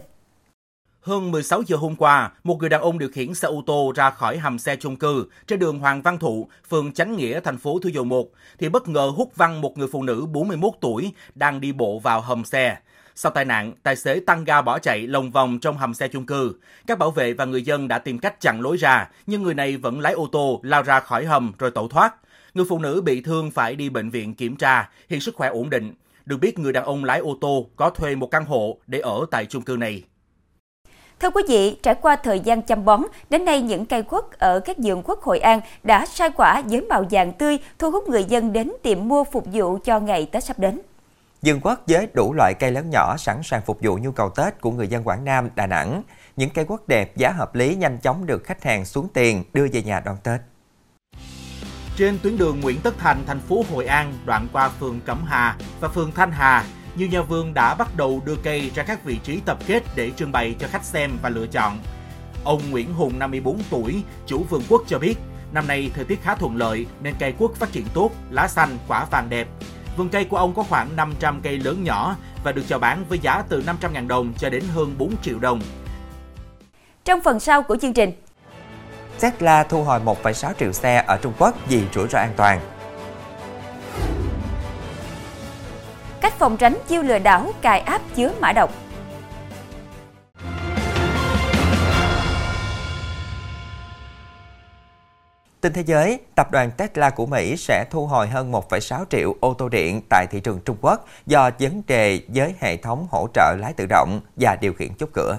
Hơn 1.00 1.30
16 1.30 1.62
giờ 1.66 1.76
hôm 1.76 1.96
qua, 1.96 2.32
một 2.44 2.56
người 2.60 2.68
đàn 2.68 2.80
ông 2.80 2.98
điều 2.98 3.08
khiển 3.08 3.34
xe 3.34 3.48
ô 3.48 3.62
tô 3.66 3.92
ra 3.96 4.10
khỏi 4.10 4.38
hầm 4.38 4.58
xe 4.58 4.76
chung 4.76 4.96
cư 4.96 5.26
trên 5.46 5.58
đường 5.58 5.78
Hoàng 5.78 6.02
Văn 6.02 6.18
Thụ, 6.18 6.48
phường 6.68 6.92
Chánh 6.92 7.16
Nghĩa, 7.16 7.40
thành 7.40 7.58
phố 7.58 7.78
Thủ 7.78 7.88
Dầu 7.88 8.04
Một, 8.04 8.26
thì 8.58 8.68
bất 8.68 8.88
ngờ 8.88 9.12
hút 9.16 9.32
văng 9.36 9.60
một 9.60 9.78
người 9.78 9.88
phụ 9.92 10.02
nữ 10.02 10.26
41 10.32 10.72
tuổi 10.80 11.12
đang 11.34 11.60
đi 11.60 11.72
bộ 11.72 11.98
vào 11.98 12.20
hầm 12.20 12.44
xe. 12.44 12.76
Sau 13.14 13.32
tai 13.32 13.44
nạn, 13.44 13.72
tài 13.82 13.96
xế 13.96 14.20
tăng 14.20 14.44
ga 14.44 14.62
bỏ 14.62 14.78
chạy 14.78 15.06
lồng 15.06 15.30
vòng 15.30 15.58
trong 15.58 15.76
hầm 15.76 15.94
xe 15.94 16.08
chung 16.08 16.26
cư. 16.26 16.54
Các 16.86 16.98
bảo 16.98 17.10
vệ 17.10 17.32
và 17.32 17.44
người 17.44 17.62
dân 17.62 17.88
đã 17.88 17.98
tìm 17.98 18.18
cách 18.18 18.40
chặn 18.40 18.60
lối 18.60 18.76
ra, 18.76 19.08
nhưng 19.26 19.42
người 19.42 19.54
này 19.54 19.76
vẫn 19.76 20.00
lái 20.00 20.12
ô 20.12 20.28
tô 20.32 20.60
lao 20.62 20.82
ra 20.82 21.00
khỏi 21.00 21.24
hầm 21.24 21.52
rồi 21.58 21.70
tẩu 21.70 21.88
thoát. 21.88 22.14
Người 22.54 22.66
phụ 22.68 22.78
nữ 22.78 23.00
bị 23.00 23.20
thương 23.20 23.50
phải 23.50 23.76
đi 23.76 23.88
bệnh 23.88 24.10
viện 24.10 24.34
kiểm 24.34 24.56
tra, 24.56 24.90
hiện 25.08 25.20
sức 25.20 25.34
khỏe 25.34 25.48
ổn 25.48 25.70
định. 25.70 25.94
Được 26.24 26.36
biết 26.36 26.58
người 26.58 26.72
đàn 26.72 26.84
ông 26.84 27.04
lái 27.04 27.18
ô 27.18 27.36
tô 27.40 27.66
có 27.76 27.90
thuê 27.90 28.14
một 28.14 28.30
căn 28.30 28.44
hộ 28.44 28.78
để 28.86 28.98
ở 29.00 29.26
tại 29.30 29.46
chung 29.46 29.62
cư 29.62 29.76
này. 29.76 30.02
Thưa 31.20 31.30
quý 31.30 31.42
vị, 31.48 31.76
trải 31.82 31.94
qua 31.94 32.16
thời 32.16 32.40
gian 32.40 32.62
chăm 32.62 32.84
bón, 32.84 33.00
đến 33.30 33.44
nay 33.44 33.62
những 33.62 33.86
cây 33.86 34.02
quất 34.02 34.24
ở 34.38 34.60
các 34.60 34.76
vườn 34.78 35.02
quất 35.02 35.18
Hội 35.22 35.38
An 35.38 35.60
đã 35.82 36.06
sai 36.06 36.30
quả 36.36 36.62
với 36.64 36.80
màu 36.80 37.04
vàng 37.10 37.32
tươi, 37.32 37.58
thu 37.78 37.90
hút 37.90 38.08
người 38.08 38.24
dân 38.24 38.52
đến 38.52 38.72
tiệm 38.82 39.08
mua 39.08 39.24
phục 39.24 39.46
vụ 39.52 39.78
cho 39.84 40.00
ngày 40.00 40.26
Tết 40.32 40.44
sắp 40.44 40.58
đến 40.58 40.80
dừng 41.42 41.60
quất 41.60 41.78
với 41.86 42.08
đủ 42.14 42.32
loại 42.32 42.54
cây 42.54 42.70
lớn 42.70 42.90
nhỏ 42.90 43.16
sẵn 43.16 43.42
sàng 43.42 43.62
phục 43.62 43.78
vụ 43.82 43.98
nhu 44.02 44.12
cầu 44.12 44.30
Tết 44.30 44.60
của 44.60 44.70
người 44.70 44.88
dân 44.88 45.04
Quảng 45.04 45.24
Nam, 45.24 45.48
Đà 45.54 45.66
Nẵng. 45.66 46.02
Những 46.36 46.50
cây 46.50 46.64
quất 46.64 46.88
đẹp, 46.88 47.16
giá 47.16 47.30
hợp 47.30 47.54
lý 47.54 47.74
nhanh 47.74 47.98
chóng 47.98 48.26
được 48.26 48.44
khách 48.44 48.64
hàng 48.64 48.84
xuống 48.84 49.08
tiền 49.14 49.44
đưa 49.52 49.66
về 49.72 49.82
nhà 49.82 50.00
đón 50.00 50.16
Tết. 50.22 50.40
Trên 51.96 52.18
tuyến 52.22 52.38
đường 52.38 52.60
Nguyễn 52.60 52.80
Tất 52.80 52.94
Thành, 52.98 53.24
thành 53.26 53.40
phố 53.40 53.64
Hội 53.72 53.86
An, 53.86 54.14
đoạn 54.24 54.48
qua 54.52 54.68
phường 54.68 55.00
Cẩm 55.00 55.24
Hà 55.26 55.56
và 55.80 55.88
phường 55.88 56.12
Thanh 56.12 56.32
Hà, 56.32 56.64
nhiều 56.96 57.08
nhà 57.08 57.22
vườn 57.22 57.54
đã 57.54 57.74
bắt 57.74 57.96
đầu 57.96 58.22
đưa 58.24 58.36
cây 58.42 58.70
ra 58.74 58.82
các 58.82 59.04
vị 59.04 59.18
trí 59.24 59.40
tập 59.40 59.58
kết 59.66 59.82
để 59.96 60.10
trưng 60.10 60.32
bày 60.32 60.56
cho 60.58 60.68
khách 60.68 60.84
xem 60.84 61.10
và 61.22 61.28
lựa 61.28 61.46
chọn. 61.46 61.78
Ông 62.44 62.70
Nguyễn 62.70 62.94
Hùng 62.94 63.18
54 63.18 63.62
tuổi, 63.70 64.02
chủ 64.26 64.44
vườn 64.50 64.62
quất 64.68 64.80
cho 64.86 64.98
biết, 64.98 65.18
năm 65.52 65.66
nay 65.66 65.90
thời 65.94 66.04
tiết 66.04 66.22
khá 66.22 66.34
thuận 66.34 66.56
lợi 66.56 66.86
nên 67.00 67.14
cây 67.18 67.32
quất 67.32 67.54
phát 67.54 67.72
triển 67.72 67.86
tốt, 67.94 68.10
lá 68.30 68.48
xanh, 68.48 68.78
quả 68.88 69.04
vàng 69.04 69.30
đẹp. 69.30 69.48
Vườn 69.96 70.08
cây 70.08 70.24
của 70.24 70.36
ông 70.36 70.54
có 70.54 70.62
khoảng 70.62 70.96
500 70.96 71.40
cây 71.42 71.58
lớn 71.58 71.84
nhỏ 71.84 72.16
và 72.44 72.52
được 72.52 72.62
chào 72.68 72.78
bán 72.78 73.04
với 73.08 73.18
giá 73.18 73.42
từ 73.48 73.62
500.000 73.66 74.08
đồng 74.08 74.32
cho 74.38 74.50
đến 74.50 74.64
hơn 74.74 74.94
4 74.98 75.14
triệu 75.22 75.38
đồng. 75.38 75.60
Trong 77.04 77.20
phần 77.24 77.40
sau 77.40 77.62
của 77.62 77.76
chương 77.76 77.92
trình, 77.92 78.12
Tesla 79.20 79.64
thu 79.64 79.84
hồi 79.84 80.00
1,6 80.00 80.52
triệu 80.58 80.72
xe 80.72 81.04
ở 81.06 81.16
Trung 81.16 81.32
Quốc 81.38 81.54
vì 81.68 81.82
rủi 81.94 82.08
ro 82.08 82.18
an 82.18 82.32
toàn. 82.36 82.60
cách 86.20 86.38
phòng 86.38 86.56
tránh 86.56 86.78
chiêu 86.88 87.02
lừa 87.02 87.18
đảo 87.18 87.52
cài 87.62 87.80
app 87.80 88.14
chứa 88.14 88.32
mã 88.40 88.52
độc. 88.52 88.81
Tin 95.62 95.72
thế 95.72 95.82
giới, 95.86 96.18
tập 96.36 96.46
đoàn 96.52 96.70
Tesla 96.76 97.10
của 97.10 97.26
Mỹ 97.26 97.56
sẽ 97.56 97.84
thu 97.90 98.06
hồi 98.06 98.28
hơn 98.28 98.52
1,6 98.52 99.04
triệu 99.10 99.36
ô 99.40 99.54
tô 99.54 99.68
điện 99.68 100.00
tại 100.10 100.26
thị 100.30 100.40
trường 100.40 100.60
Trung 100.64 100.76
Quốc 100.80 101.06
do 101.26 101.50
vấn 101.58 101.82
đề 101.86 102.20
với 102.28 102.54
hệ 102.60 102.76
thống 102.76 103.06
hỗ 103.10 103.28
trợ 103.34 103.56
lái 103.58 103.72
tự 103.72 103.86
động 103.86 104.20
và 104.36 104.56
điều 104.60 104.72
khiển 104.72 104.88
chốt 104.98 105.08
cửa. 105.12 105.38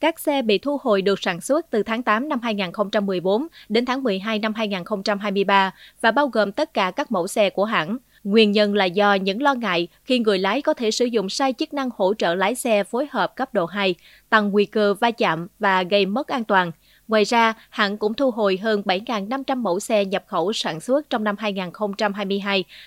Các 0.00 0.20
xe 0.20 0.42
bị 0.42 0.58
thu 0.58 0.78
hồi 0.82 1.02
được 1.02 1.22
sản 1.22 1.40
xuất 1.40 1.66
từ 1.70 1.82
tháng 1.82 2.02
8 2.02 2.28
năm 2.28 2.40
2014 2.42 3.46
đến 3.68 3.84
tháng 3.84 4.02
12 4.02 4.38
năm 4.38 4.54
2023 4.54 5.74
và 6.00 6.10
bao 6.10 6.28
gồm 6.28 6.52
tất 6.52 6.74
cả 6.74 6.90
các 6.90 7.12
mẫu 7.12 7.26
xe 7.26 7.50
của 7.50 7.64
hãng. 7.64 7.98
Nguyên 8.24 8.52
nhân 8.52 8.74
là 8.74 8.84
do 8.84 9.14
những 9.14 9.42
lo 9.42 9.54
ngại 9.54 9.88
khi 10.04 10.18
người 10.18 10.38
lái 10.38 10.62
có 10.62 10.74
thể 10.74 10.90
sử 10.90 11.04
dụng 11.04 11.28
sai 11.28 11.52
chức 11.52 11.74
năng 11.74 11.88
hỗ 11.96 12.14
trợ 12.14 12.34
lái 12.34 12.54
xe 12.54 12.84
phối 12.84 13.08
hợp 13.10 13.36
cấp 13.36 13.54
độ 13.54 13.66
2, 13.66 13.94
tăng 14.30 14.50
nguy 14.50 14.64
cơ 14.64 14.94
va 14.94 15.10
chạm 15.10 15.48
và 15.58 15.82
gây 15.82 16.06
mất 16.06 16.28
an 16.28 16.44
toàn. 16.44 16.72
Ngoài 17.12 17.24
ra, 17.24 17.54
hãng 17.70 17.96
cũng 17.96 18.14
thu 18.14 18.30
hồi 18.30 18.56
hơn 18.62 18.82
7.500 18.84 19.56
mẫu 19.56 19.80
xe 19.80 20.04
nhập 20.04 20.24
khẩu 20.26 20.52
sản 20.52 20.80
xuất 20.80 21.10
trong 21.10 21.24
năm 21.24 21.36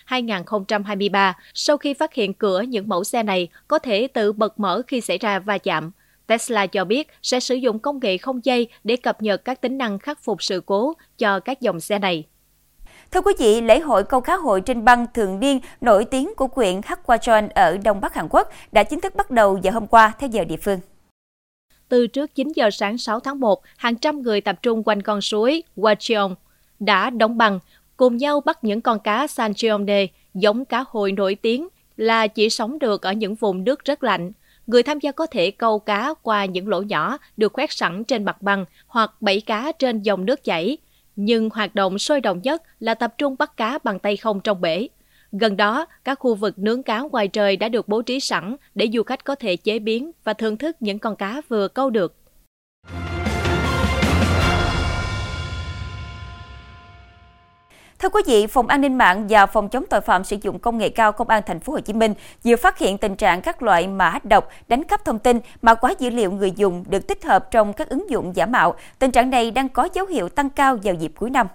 2022-2023 0.07 1.33
sau 1.53 1.77
khi 1.77 1.93
phát 1.93 2.13
hiện 2.13 2.33
cửa 2.33 2.61
những 2.61 2.89
mẫu 2.89 3.03
xe 3.03 3.23
này 3.23 3.47
có 3.67 3.79
thể 3.79 4.07
tự 4.07 4.33
bật 4.33 4.59
mở 4.59 4.81
khi 4.87 5.01
xảy 5.01 5.17
ra 5.17 5.39
va 5.39 5.57
chạm. 5.57 5.91
Tesla 6.27 6.67
cho 6.67 6.85
biết 6.85 7.07
sẽ 7.21 7.39
sử 7.39 7.55
dụng 7.55 7.79
công 7.79 7.99
nghệ 8.01 8.17
không 8.17 8.45
dây 8.45 8.67
để 8.83 8.95
cập 8.95 9.21
nhật 9.21 9.45
các 9.45 9.61
tính 9.61 9.77
năng 9.77 9.99
khắc 9.99 10.23
phục 10.23 10.43
sự 10.43 10.61
cố 10.65 10.93
cho 11.17 11.39
các 11.39 11.61
dòng 11.61 11.79
xe 11.79 11.99
này. 11.99 12.23
Thưa 13.11 13.21
quý 13.21 13.33
vị, 13.39 13.61
lễ 13.61 13.79
hội 13.79 14.03
câu 14.03 14.21
cá 14.21 14.35
hội 14.35 14.61
trên 14.61 14.85
băng 14.85 15.05
thường 15.13 15.39
niên 15.39 15.59
nổi 15.81 16.05
tiếng 16.05 16.35
của 16.37 16.47
quyện 16.47 16.81
Hakwacheon 16.81 17.49
ở 17.55 17.77
Đông 17.83 18.01
Bắc 18.01 18.13
Hàn 18.13 18.27
Quốc 18.29 18.49
đã 18.71 18.83
chính 18.83 19.01
thức 19.01 19.15
bắt 19.15 19.31
đầu 19.31 19.59
vào 19.63 19.73
hôm 19.73 19.87
qua 19.87 20.11
theo 20.19 20.29
giờ 20.29 20.43
địa 20.43 20.57
phương. 20.57 20.79
Từ 21.89 22.07
trước 22.07 22.35
9 22.35 22.51
giờ 22.55 22.69
sáng 22.71 22.97
6 22.97 23.19
tháng 23.19 23.39
1, 23.39 23.61
hàng 23.77 23.95
trăm 23.95 24.21
người 24.21 24.41
tập 24.41 24.55
trung 24.61 24.83
quanh 24.85 25.01
con 25.01 25.21
suối 25.21 25.63
Wacheon 25.77 26.35
đã 26.79 27.09
đóng 27.09 27.37
băng, 27.37 27.59
cùng 27.97 28.17
nhau 28.17 28.41
bắt 28.45 28.63
những 28.63 28.81
con 28.81 28.99
cá 28.99 29.27
Sancheonde, 29.27 30.07
giống 30.33 30.65
cá 30.65 30.83
hồi 30.87 31.11
nổi 31.11 31.35
tiếng 31.35 31.67
là 31.97 32.27
chỉ 32.27 32.49
sống 32.49 32.79
được 32.79 33.01
ở 33.01 33.13
những 33.13 33.35
vùng 33.35 33.63
nước 33.63 33.85
rất 33.85 34.03
lạnh. 34.03 34.31
Người 34.67 34.83
tham 34.83 34.99
gia 34.99 35.11
có 35.11 35.25
thể 35.25 35.51
câu 35.51 35.79
cá 35.79 36.13
qua 36.21 36.45
những 36.45 36.67
lỗ 36.67 36.81
nhỏ 36.81 37.17
được 37.37 37.53
khoét 37.53 37.71
sẵn 37.71 38.03
trên 38.03 38.25
mặt 38.25 38.41
băng 38.41 38.65
hoặc 38.87 39.11
bẫy 39.21 39.41
cá 39.41 39.71
trên 39.79 40.01
dòng 40.01 40.25
nước 40.25 40.43
chảy. 40.43 40.77
Nhưng 41.15 41.49
hoạt 41.49 41.75
động 41.75 41.99
sôi 41.99 42.21
động 42.21 42.39
nhất 42.43 42.63
là 42.79 42.93
tập 42.93 43.13
trung 43.17 43.35
bắt 43.39 43.57
cá 43.57 43.79
bằng 43.83 43.99
tay 43.99 44.17
không 44.17 44.39
trong 44.39 44.61
bể. 44.61 44.87
Gần 45.39 45.57
đó, 45.57 45.85
các 46.03 46.19
khu 46.19 46.35
vực 46.35 46.59
nướng 46.59 46.83
cá 46.83 46.99
ngoài 46.99 47.27
trời 47.27 47.57
đã 47.57 47.69
được 47.69 47.87
bố 47.87 48.01
trí 48.01 48.19
sẵn 48.19 48.55
để 48.75 48.89
du 48.93 49.03
khách 49.03 49.23
có 49.23 49.35
thể 49.35 49.55
chế 49.55 49.79
biến 49.79 50.11
và 50.23 50.33
thưởng 50.33 50.57
thức 50.57 50.75
những 50.79 50.99
con 50.99 51.15
cá 51.15 51.41
vừa 51.49 51.67
câu 51.67 51.89
được. 51.89 52.15
Thưa 57.99 58.09
quý 58.09 58.21
vị, 58.25 58.47
Phòng 58.47 58.67
An 58.67 58.81
ninh 58.81 58.97
mạng 58.97 59.25
và 59.29 59.45
Phòng 59.45 59.69
chống 59.69 59.85
tội 59.89 60.01
phạm 60.01 60.23
sử 60.23 60.37
dụng 60.41 60.59
công 60.59 60.77
nghệ 60.77 60.89
cao 60.89 61.11
Công 61.11 61.29
an 61.29 61.43
thành 61.45 61.59
phố 61.59 61.73
Hồ 61.73 61.79
Chí 61.79 61.93
Minh 61.93 62.13
vừa 62.43 62.55
phát 62.55 62.77
hiện 62.77 62.97
tình 62.97 63.15
trạng 63.15 63.41
các 63.41 63.63
loại 63.63 63.87
mã 63.87 64.19
độc 64.23 64.49
đánh 64.67 64.83
cắp 64.83 65.05
thông 65.05 65.19
tin, 65.19 65.39
mã 65.61 65.73
hóa 65.81 65.93
dữ 65.99 66.09
liệu 66.09 66.31
người 66.31 66.51
dùng 66.51 66.83
được 66.87 67.07
tích 67.07 67.25
hợp 67.25 67.51
trong 67.51 67.73
các 67.73 67.89
ứng 67.89 68.09
dụng 68.09 68.35
giả 68.35 68.45
mạo. 68.45 68.75
Tình 68.99 69.11
trạng 69.11 69.29
này 69.29 69.51
đang 69.51 69.69
có 69.69 69.89
dấu 69.93 70.05
hiệu 70.05 70.29
tăng 70.29 70.49
cao 70.49 70.77
vào 70.83 70.93
dịp 70.93 71.11
cuối 71.15 71.29
năm. 71.29 71.47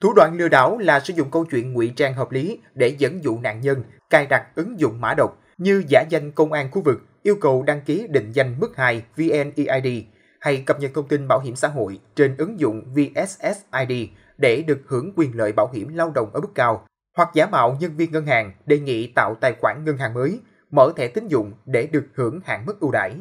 Thủ 0.00 0.12
đoạn 0.12 0.36
lừa 0.36 0.48
đảo 0.48 0.78
là 0.78 1.00
sử 1.00 1.14
dụng 1.14 1.30
câu 1.30 1.44
chuyện 1.44 1.72
ngụy 1.72 1.92
trang 1.96 2.14
hợp 2.14 2.32
lý 2.32 2.58
để 2.74 2.88
dẫn 2.98 3.24
dụ 3.24 3.38
nạn 3.38 3.60
nhân 3.60 3.82
cài 4.10 4.26
đặt 4.26 4.46
ứng 4.54 4.80
dụng 4.80 5.00
mã 5.00 5.14
độc 5.14 5.38
như 5.58 5.82
giả 5.88 6.04
danh 6.10 6.30
công 6.30 6.52
an 6.52 6.70
khu 6.70 6.82
vực, 6.82 7.02
yêu 7.22 7.36
cầu 7.40 7.62
đăng 7.62 7.80
ký 7.80 8.06
định 8.10 8.32
danh 8.32 8.60
mức 8.60 8.76
2 8.76 9.02
VNEID 9.16 10.04
hay 10.40 10.62
cập 10.66 10.80
nhật 10.80 10.90
thông 10.94 11.08
tin 11.08 11.28
bảo 11.28 11.40
hiểm 11.40 11.56
xã 11.56 11.68
hội 11.68 12.00
trên 12.14 12.36
ứng 12.36 12.60
dụng 12.60 12.82
VSSID 12.94 13.92
để 14.38 14.62
được 14.62 14.80
hưởng 14.86 15.12
quyền 15.16 15.36
lợi 15.36 15.52
bảo 15.52 15.70
hiểm 15.74 15.94
lao 15.94 16.10
động 16.14 16.30
ở 16.32 16.40
mức 16.40 16.54
cao, 16.54 16.86
hoặc 17.16 17.28
giả 17.34 17.46
mạo 17.46 17.76
nhân 17.80 17.96
viên 17.96 18.12
ngân 18.12 18.26
hàng 18.26 18.52
đề 18.66 18.78
nghị 18.78 19.06
tạo 19.06 19.34
tài 19.40 19.54
khoản 19.60 19.84
ngân 19.84 19.96
hàng 19.96 20.14
mới, 20.14 20.40
mở 20.70 20.92
thẻ 20.96 21.08
tín 21.08 21.28
dụng 21.28 21.52
để 21.66 21.86
được 21.86 22.06
hưởng 22.14 22.40
hạn 22.44 22.66
mức 22.66 22.80
ưu 22.80 22.90
đãi. 22.90 23.16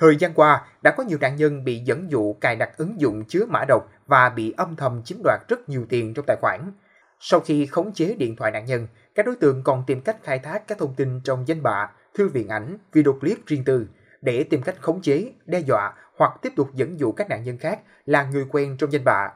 Thời 0.00 0.16
gian 0.16 0.34
qua, 0.34 0.66
đã 0.82 0.90
có 0.90 1.02
nhiều 1.02 1.18
nạn 1.20 1.36
nhân 1.36 1.64
bị 1.64 1.78
dẫn 1.78 2.10
dụ 2.10 2.32
cài 2.32 2.56
đặt 2.56 2.76
ứng 2.76 3.00
dụng 3.00 3.24
chứa 3.24 3.46
mã 3.48 3.64
độc 3.68 3.88
và 4.06 4.28
bị 4.28 4.54
âm 4.56 4.76
thầm 4.76 5.02
chiếm 5.04 5.18
đoạt 5.24 5.40
rất 5.48 5.68
nhiều 5.68 5.86
tiền 5.88 6.14
trong 6.14 6.24
tài 6.26 6.36
khoản. 6.40 6.72
Sau 7.20 7.40
khi 7.40 7.66
khống 7.66 7.92
chế 7.92 8.14
điện 8.14 8.36
thoại 8.36 8.50
nạn 8.50 8.64
nhân, 8.64 8.86
các 9.14 9.26
đối 9.26 9.36
tượng 9.36 9.62
còn 9.64 9.84
tìm 9.86 10.00
cách 10.00 10.16
khai 10.22 10.38
thác 10.38 10.68
các 10.68 10.78
thông 10.78 10.94
tin 10.94 11.20
trong 11.24 11.48
danh 11.48 11.62
bạ, 11.62 11.90
thư 12.14 12.28
viện 12.28 12.48
ảnh, 12.48 12.78
video 12.92 13.12
clip 13.12 13.38
riêng 13.46 13.64
tư 13.64 13.86
để 14.20 14.44
tìm 14.44 14.62
cách 14.62 14.76
khống 14.80 15.02
chế, 15.02 15.32
đe 15.46 15.60
dọa 15.60 15.94
hoặc 16.18 16.32
tiếp 16.42 16.52
tục 16.56 16.68
dẫn 16.74 17.00
dụ 17.00 17.12
các 17.12 17.28
nạn 17.28 17.44
nhân 17.44 17.58
khác 17.58 17.80
là 18.04 18.24
người 18.24 18.46
quen 18.50 18.76
trong 18.78 18.92
danh 18.92 19.04
bạ 19.04 19.28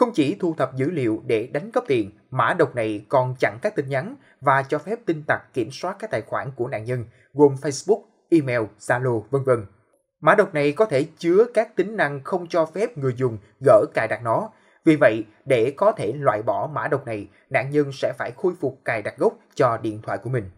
không 0.00 0.12
chỉ 0.12 0.36
thu 0.40 0.54
thập 0.58 0.76
dữ 0.76 0.90
liệu 0.90 1.22
để 1.26 1.46
đánh 1.46 1.70
cắp 1.70 1.84
tiền, 1.86 2.10
mã 2.30 2.54
độc 2.58 2.74
này 2.74 3.04
còn 3.08 3.34
chặn 3.38 3.58
các 3.62 3.76
tin 3.76 3.88
nhắn 3.88 4.16
và 4.40 4.62
cho 4.62 4.78
phép 4.78 4.98
tin 5.06 5.22
tặc 5.26 5.54
kiểm 5.54 5.70
soát 5.70 5.96
các 5.98 6.10
tài 6.10 6.22
khoản 6.22 6.50
của 6.56 6.68
nạn 6.68 6.84
nhân 6.84 7.04
gồm 7.32 7.54
Facebook, 7.54 8.02
email, 8.30 8.60
Zalo, 8.78 9.22
vân 9.30 9.42
vân. 9.44 9.66
Mã 10.20 10.34
độc 10.34 10.54
này 10.54 10.72
có 10.72 10.84
thể 10.84 11.06
chứa 11.18 11.44
các 11.54 11.76
tính 11.76 11.96
năng 11.96 12.20
không 12.24 12.46
cho 12.48 12.66
phép 12.66 12.98
người 12.98 13.14
dùng 13.16 13.38
gỡ 13.64 13.84
cài 13.94 14.08
đặt 14.08 14.20
nó. 14.24 14.50
Vì 14.84 14.96
vậy, 14.96 15.24
để 15.44 15.72
có 15.76 15.92
thể 15.92 16.12
loại 16.12 16.42
bỏ 16.42 16.70
mã 16.72 16.88
độc 16.88 17.06
này, 17.06 17.28
nạn 17.50 17.70
nhân 17.70 17.92
sẽ 17.92 18.12
phải 18.18 18.32
khôi 18.36 18.52
phục 18.60 18.78
cài 18.84 19.02
đặt 19.02 19.18
gốc 19.18 19.34
cho 19.54 19.78
điện 19.82 20.00
thoại 20.02 20.18
của 20.18 20.30
mình. 20.30 20.50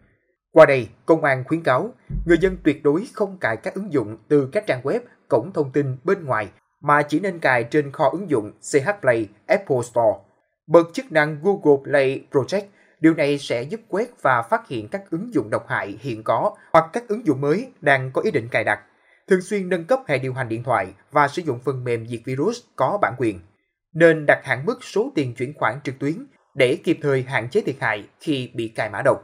Qua 0.51 0.65
đây, 0.65 0.87
công 1.05 1.23
an 1.23 1.43
khuyến 1.47 1.63
cáo 1.63 1.93
người 2.25 2.37
dân 2.37 2.57
tuyệt 2.63 2.83
đối 2.83 3.07
không 3.13 3.37
cài 3.37 3.57
các 3.57 3.73
ứng 3.73 3.93
dụng 3.93 4.17
từ 4.27 4.49
các 4.51 4.67
trang 4.67 4.81
web, 4.83 4.99
cổng 5.29 5.51
thông 5.53 5.71
tin 5.71 5.97
bên 6.03 6.25
ngoài 6.25 6.49
mà 6.81 7.01
chỉ 7.01 7.19
nên 7.19 7.39
cài 7.39 7.63
trên 7.63 7.91
kho 7.91 8.09
ứng 8.09 8.29
dụng 8.29 8.51
CH 8.71 8.89
Play 9.01 9.29
Apple 9.47 9.81
Store. 9.83 10.19
Bật 10.67 10.83
chức 10.93 11.11
năng 11.11 11.37
Google 11.41 11.83
Play 11.83 12.25
Project 12.31 12.63
Điều 13.03 13.13
này 13.13 13.37
sẽ 13.37 13.63
giúp 13.63 13.81
quét 13.87 14.07
và 14.21 14.41
phát 14.41 14.67
hiện 14.67 14.87
các 14.87 15.03
ứng 15.09 15.33
dụng 15.33 15.49
độc 15.49 15.67
hại 15.67 15.97
hiện 16.01 16.23
có 16.23 16.55
hoặc 16.73 16.85
các 16.93 17.07
ứng 17.07 17.25
dụng 17.25 17.41
mới 17.41 17.71
đang 17.81 18.11
có 18.11 18.21
ý 18.21 18.31
định 18.31 18.47
cài 18.51 18.63
đặt. 18.63 18.79
Thường 19.27 19.41
xuyên 19.41 19.69
nâng 19.69 19.85
cấp 19.85 19.99
hệ 20.07 20.17
điều 20.17 20.33
hành 20.33 20.49
điện 20.49 20.63
thoại 20.63 20.87
và 21.11 21.27
sử 21.27 21.41
dụng 21.41 21.59
phần 21.65 21.83
mềm 21.83 22.07
diệt 22.07 22.19
virus 22.25 22.59
có 22.75 22.97
bản 23.01 23.13
quyền. 23.17 23.39
Nên 23.93 24.25
đặt 24.25 24.45
hạn 24.45 24.65
mức 24.65 24.83
số 24.83 25.11
tiền 25.15 25.35
chuyển 25.35 25.53
khoản 25.57 25.79
trực 25.83 25.99
tuyến 25.99 26.25
để 26.55 26.77
kịp 26.83 26.99
thời 27.01 27.23
hạn 27.23 27.49
chế 27.49 27.61
thiệt 27.61 27.75
hại 27.79 28.03
khi 28.19 28.51
bị 28.53 28.67
cài 28.67 28.89
mã 28.89 29.01
độc. 29.05 29.17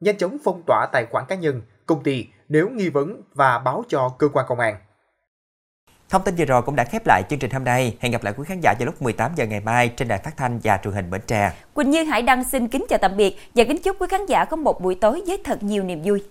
Nhanh 0.00 0.18
chóng 0.18 0.36
phong 0.44 0.62
tỏa 0.66 0.86
tài 0.92 1.06
khoản 1.10 1.24
cá 1.28 1.34
nhân, 1.34 1.62
công 1.86 2.02
ty 2.02 2.26
nếu 2.48 2.68
nghi 2.68 2.88
vấn 2.88 3.22
và 3.34 3.58
báo 3.58 3.84
cho 3.88 4.08
cơ 4.18 4.28
quan 4.28 4.46
công 4.48 4.58
an. 4.58 4.76
Thông 6.10 6.22
tin 6.22 6.34
vừa 6.34 6.44
rồi 6.44 6.62
cũng 6.62 6.76
đã 6.76 6.84
khép 6.84 7.06
lại 7.06 7.22
chương 7.30 7.38
trình 7.38 7.50
hôm 7.50 7.64
nay. 7.64 7.96
Hẹn 8.00 8.12
gặp 8.12 8.24
lại 8.24 8.34
quý 8.36 8.44
khán 8.48 8.60
giả 8.62 8.74
vào 8.78 8.86
lúc 8.86 9.02
18 9.02 9.32
giờ 9.36 9.46
ngày 9.46 9.60
mai 9.60 9.88
trên 9.88 10.08
đài 10.08 10.18
phát 10.18 10.36
thanh 10.36 10.60
và 10.64 10.80
truyền 10.84 10.94
hình 10.94 11.10
Bến 11.10 11.20
Tre. 11.26 11.52
Quỳnh 11.74 11.90
Như 11.90 12.04
Hải 12.04 12.22
Đăng 12.22 12.44
xin 12.44 12.68
kính 12.68 12.84
chào 12.88 12.98
tạm 12.98 13.16
biệt 13.16 13.36
và 13.54 13.64
kính 13.64 13.82
chúc 13.82 13.96
quý 14.00 14.06
khán 14.10 14.26
giả 14.26 14.44
có 14.44 14.56
một 14.56 14.82
buổi 14.82 14.94
tối 14.94 15.22
với 15.26 15.42
thật 15.44 15.62
nhiều 15.62 15.82
niềm 15.82 16.02
vui. 16.04 16.22